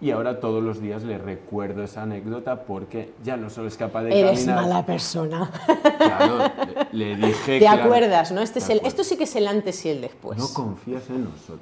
Y 0.00 0.10
ahora 0.10 0.40
todos 0.40 0.62
los 0.62 0.80
días 0.80 1.02
le 1.04 1.16
recuerdo 1.16 1.82
esa 1.82 2.02
anécdota 2.02 2.64
porque 2.64 3.12
ya 3.24 3.36
no 3.38 3.48
solo 3.48 3.68
es 3.68 3.76
capaz 3.78 4.02
de 4.02 4.18
Eres 4.20 4.40
caminar. 4.44 4.56
mala 4.62 4.84
persona. 4.86 5.50
Claro, 5.98 6.50
le, 6.92 7.16
le 7.16 7.26
dije 7.28 7.58
¿Te 7.60 7.68
acuerdas, 7.68 8.30
no? 8.30 8.42
Este 8.42 8.58
es 8.58 8.68
el, 8.68 8.80
esto 8.84 9.04
sí 9.04 9.16
que 9.16 9.24
es 9.24 9.34
el 9.36 9.48
antes 9.48 9.84
y 9.86 9.88
el 9.90 10.02
después. 10.02 10.38
No 10.38 10.48
confías 10.52 11.08
en 11.08 11.24
nosotros. 11.24 11.60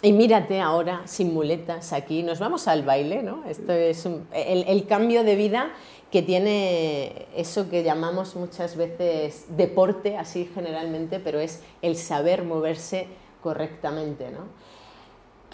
Y 0.00 0.12
mírate 0.12 0.60
ahora, 0.60 1.02
sin 1.04 1.32
muletas, 1.34 1.92
aquí. 1.92 2.22
Nos 2.22 2.38
vamos 2.38 2.66
al 2.66 2.82
baile, 2.82 3.22
¿no? 3.22 3.44
Esto 3.48 3.72
es 3.72 4.04
un- 4.06 4.26
el, 4.34 4.64
el 4.64 4.86
cambio 4.86 5.22
de 5.24 5.36
vida 5.36 5.70
que 6.10 6.22
tiene 6.22 7.26
eso 7.36 7.68
que 7.68 7.82
llamamos 7.82 8.36
muchas 8.36 8.76
veces 8.76 9.46
deporte, 9.56 10.16
así 10.16 10.48
generalmente, 10.54 11.20
pero 11.20 11.40
es 11.40 11.62
el 11.82 11.96
saber 11.96 12.44
moverse 12.44 13.06
correctamente, 13.42 14.30
¿no? 14.30 14.40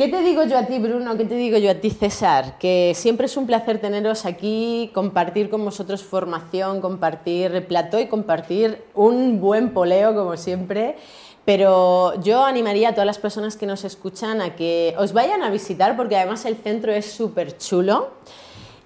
¿Qué 0.00 0.08
te 0.08 0.22
digo 0.22 0.42
yo 0.44 0.56
a 0.56 0.64
ti, 0.64 0.78
Bruno? 0.78 1.14
¿Qué 1.18 1.26
te 1.26 1.34
digo 1.34 1.58
yo 1.58 1.70
a 1.70 1.74
ti, 1.74 1.90
César? 1.90 2.56
Que 2.58 2.94
siempre 2.96 3.26
es 3.26 3.36
un 3.36 3.46
placer 3.46 3.82
teneros 3.82 4.24
aquí, 4.24 4.90
compartir 4.94 5.50
con 5.50 5.62
vosotros 5.62 6.02
formación, 6.02 6.80
compartir 6.80 7.66
plató 7.66 8.00
y 8.00 8.06
compartir 8.06 8.82
un 8.94 9.42
buen 9.42 9.74
poleo, 9.74 10.14
como 10.14 10.38
siempre. 10.38 10.96
Pero 11.44 12.18
yo 12.22 12.42
animaría 12.46 12.88
a 12.88 12.92
todas 12.92 13.04
las 13.04 13.18
personas 13.18 13.58
que 13.58 13.66
nos 13.66 13.84
escuchan 13.84 14.40
a 14.40 14.56
que 14.56 14.94
os 14.96 15.12
vayan 15.12 15.42
a 15.42 15.50
visitar, 15.50 15.98
porque 15.98 16.16
además 16.16 16.46
el 16.46 16.56
centro 16.56 16.92
es 16.92 17.04
súper 17.04 17.58
chulo. 17.58 18.08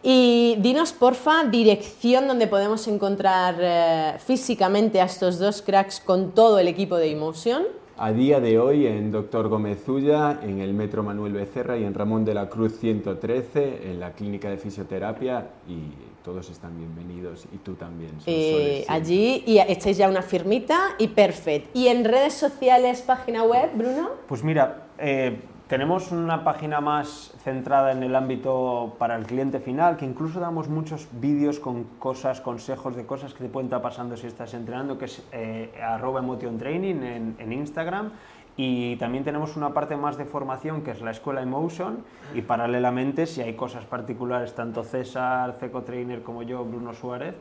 Y 0.02 0.56
dinos, 0.58 0.92
porfa, 0.92 1.44
dirección 1.44 2.26
donde 2.26 2.48
podemos 2.48 2.88
encontrar 2.88 3.54
eh, 3.60 4.14
físicamente 4.18 5.00
a 5.00 5.04
estos 5.04 5.38
dos 5.38 5.62
cracks 5.62 6.00
con 6.00 6.32
todo 6.32 6.58
el 6.58 6.66
equipo 6.66 6.96
de 6.96 7.12
Emotion. 7.12 7.83
A 7.96 8.12
día 8.12 8.40
de 8.40 8.58
hoy 8.58 8.88
en 8.88 9.12
Doctor 9.12 9.46
Gómez 9.46 9.88
Ulla, 9.88 10.40
en 10.42 10.58
el 10.58 10.74
Metro 10.74 11.04
Manuel 11.04 11.32
Becerra 11.32 11.78
y 11.78 11.84
en 11.84 11.94
Ramón 11.94 12.24
de 12.24 12.34
la 12.34 12.48
Cruz 12.48 12.76
113, 12.80 13.88
en 13.88 14.00
la 14.00 14.10
clínica 14.14 14.50
de 14.50 14.56
fisioterapia 14.56 15.50
y 15.68 15.92
todos 16.24 16.50
están 16.50 16.76
bienvenidos 16.76 17.46
y 17.54 17.58
tú 17.58 17.74
también. 17.74 18.10
Eh, 18.26 18.84
allí 18.88 19.44
y 19.46 19.60
echáis 19.60 19.96
ya 19.96 20.08
una 20.08 20.22
firmita 20.22 20.96
y 20.98 21.06
perfecto. 21.06 21.70
¿Y 21.72 21.86
en 21.86 22.04
redes 22.04 22.34
sociales, 22.34 23.00
página 23.02 23.44
web, 23.44 23.70
Bruno? 23.76 24.10
Pues 24.26 24.42
mira, 24.42 24.88
eh, 24.98 25.38
tenemos 25.68 26.12
una 26.12 26.44
página 26.44 26.80
más 26.80 27.32
centrada 27.42 27.92
en 27.92 28.02
el 28.02 28.14
ámbito 28.14 28.96
para 28.98 29.16
el 29.16 29.24
cliente 29.24 29.60
final, 29.60 29.96
que 29.96 30.04
incluso 30.04 30.38
damos 30.38 30.68
muchos 30.68 31.08
vídeos 31.12 31.58
con 31.58 31.84
cosas, 31.98 32.42
consejos 32.42 32.96
de 32.96 33.06
cosas 33.06 33.32
que 33.32 33.44
te 33.44 33.48
pueden 33.48 33.66
estar 33.66 33.80
pasando 33.80 34.16
si 34.16 34.26
estás 34.26 34.52
entrenando, 34.52 34.98
que 34.98 35.06
es 35.06 35.22
eh, 35.32 35.72
arroba 35.82 36.20
emotion 36.20 36.58
training 36.58 37.34
en, 37.38 37.52
Instagram. 37.52 38.10
Y 38.56 38.96
también 38.96 39.24
tenemos 39.24 39.56
una 39.56 39.72
parte 39.72 39.96
más 39.96 40.16
de 40.16 40.26
formación 40.26 40.82
que 40.82 40.92
es 40.92 41.00
la 41.00 41.10
escuela 41.10 41.42
Emotion 41.42 42.04
y 42.34 42.42
paralelamente 42.42 43.26
si 43.26 43.40
hay 43.40 43.54
cosas 43.54 43.84
particulares, 43.84 44.54
tanto 44.54 44.84
César, 44.84 45.56
Ceco 45.58 45.82
Trainer 45.82 46.22
como 46.22 46.44
yo, 46.44 46.64
Bruno 46.64 46.94
Suárez, 46.94 47.34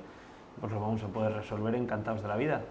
pues 0.59 0.71
lo 0.71 0.79
vamos 0.79 1.03
a 1.03 1.07
poder 1.07 1.33
resolver 1.33 1.75
encantados 1.75 2.23
de 2.23 2.27
la 2.27 2.35
vida. 2.35 2.61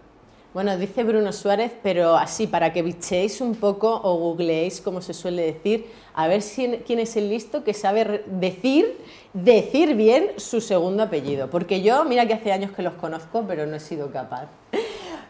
Bueno, 0.54 0.76
dice 0.76 1.02
Bruno 1.02 1.32
Suárez, 1.32 1.72
pero 1.82 2.14
así 2.16 2.46
para 2.46 2.74
que 2.74 2.82
bichéis 2.82 3.40
un 3.40 3.54
poco 3.54 3.88
o 4.04 4.16
googleéis, 4.18 4.82
como 4.82 5.00
se 5.00 5.14
suele 5.14 5.42
decir, 5.46 5.86
a 6.14 6.28
ver 6.28 6.42
si- 6.42 6.82
quién 6.86 6.98
es 6.98 7.16
el 7.16 7.30
listo 7.30 7.64
que 7.64 7.72
sabe 7.72 8.22
decir, 8.26 8.98
decir 9.32 9.94
bien 9.94 10.32
su 10.36 10.60
segundo 10.60 11.04
apellido. 11.04 11.48
Porque 11.48 11.80
yo, 11.80 12.04
mira 12.04 12.26
que 12.26 12.34
hace 12.34 12.52
años 12.52 12.70
que 12.72 12.82
los 12.82 12.92
conozco, 12.94 13.44
pero 13.48 13.64
no 13.66 13.76
he 13.76 13.80
sido 13.80 14.10
capaz. 14.10 14.48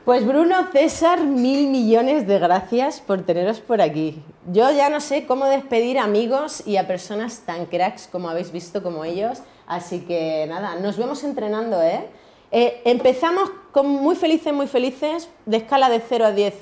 Pues 0.05 0.27
Bruno, 0.27 0.57
César, 0.73 1.21
mil 1.21 1.69
millones 1.69 2.27
de 2.27 2.41
gracias 2.41 3.01
por 3.01 3.23
teneros 3.23 3.61
por 3.61 3.81
aquí. 3.81 4.21
Yo 4.53 4.73
ya 4.73 4.89
no 4.89 5.01
sé 5.01 5.27
cómo 5.27 5.45
despedir 5.47 6.01
amigos 6.01 6.67
y 6.67 6.79
a 6.79 6.89
personas 6.89 7.43
tan 7.47 7.67
cracks 7.67 8.09
como 8.11 8.29
habéis 8.29 8.51
visto 8.51 8.83
como 8.83 9.05
ellos, 9.05 9.39
así 9.69 10.01
que 10.01 10.47
nada, 10.49 10.75
nos 10.81 10.97
vemos 10.97 11.23
entrenando, 11.23 11.81
¿eh? 11.81 12.09
Eh, 12.53 12.83
empezamos 12.85 13.51
con 13.73 13.89
muy 13.89 14.15
felices, 14.15 14.53
muy 14.53 14.67
felices, 14.67 15.29
de 15.47 15.57
escala 15.57 15.89
de 15.89 16.01
0 16.01 16.27
a 16.27 16.33
10, 16.33 16.55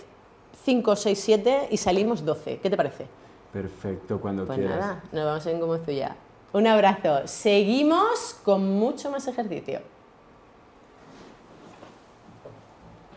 5, 0.64 0.96
6, 0.96 1.20
7 1.20 1.68
y 1.72 1.76
salimos 1.76 2.24
12. 2.24 2.59
¿Qué 2.59 2.70
te 2.70 2.76
parece? 2.76 3.07
Perfecto, 3.53 4.20
cuando 4.20 4.46
Pues 4.46 4.59
quieras. 4.59 4.79
nada, 4.79 5.05
nos 5.11 5.24
vemos 5.24 5.46
en 5.46 5.61
Como 5.61 5.76
ya. 5.85 6.16
Un 6.53 6.66
abrazo. 6.68 7.26
Seguimos 7.26 8.37
con 8.44 8.68
mucho 8.79 9.11
más 9.11 9.26
ejercicio. 9.26 9.81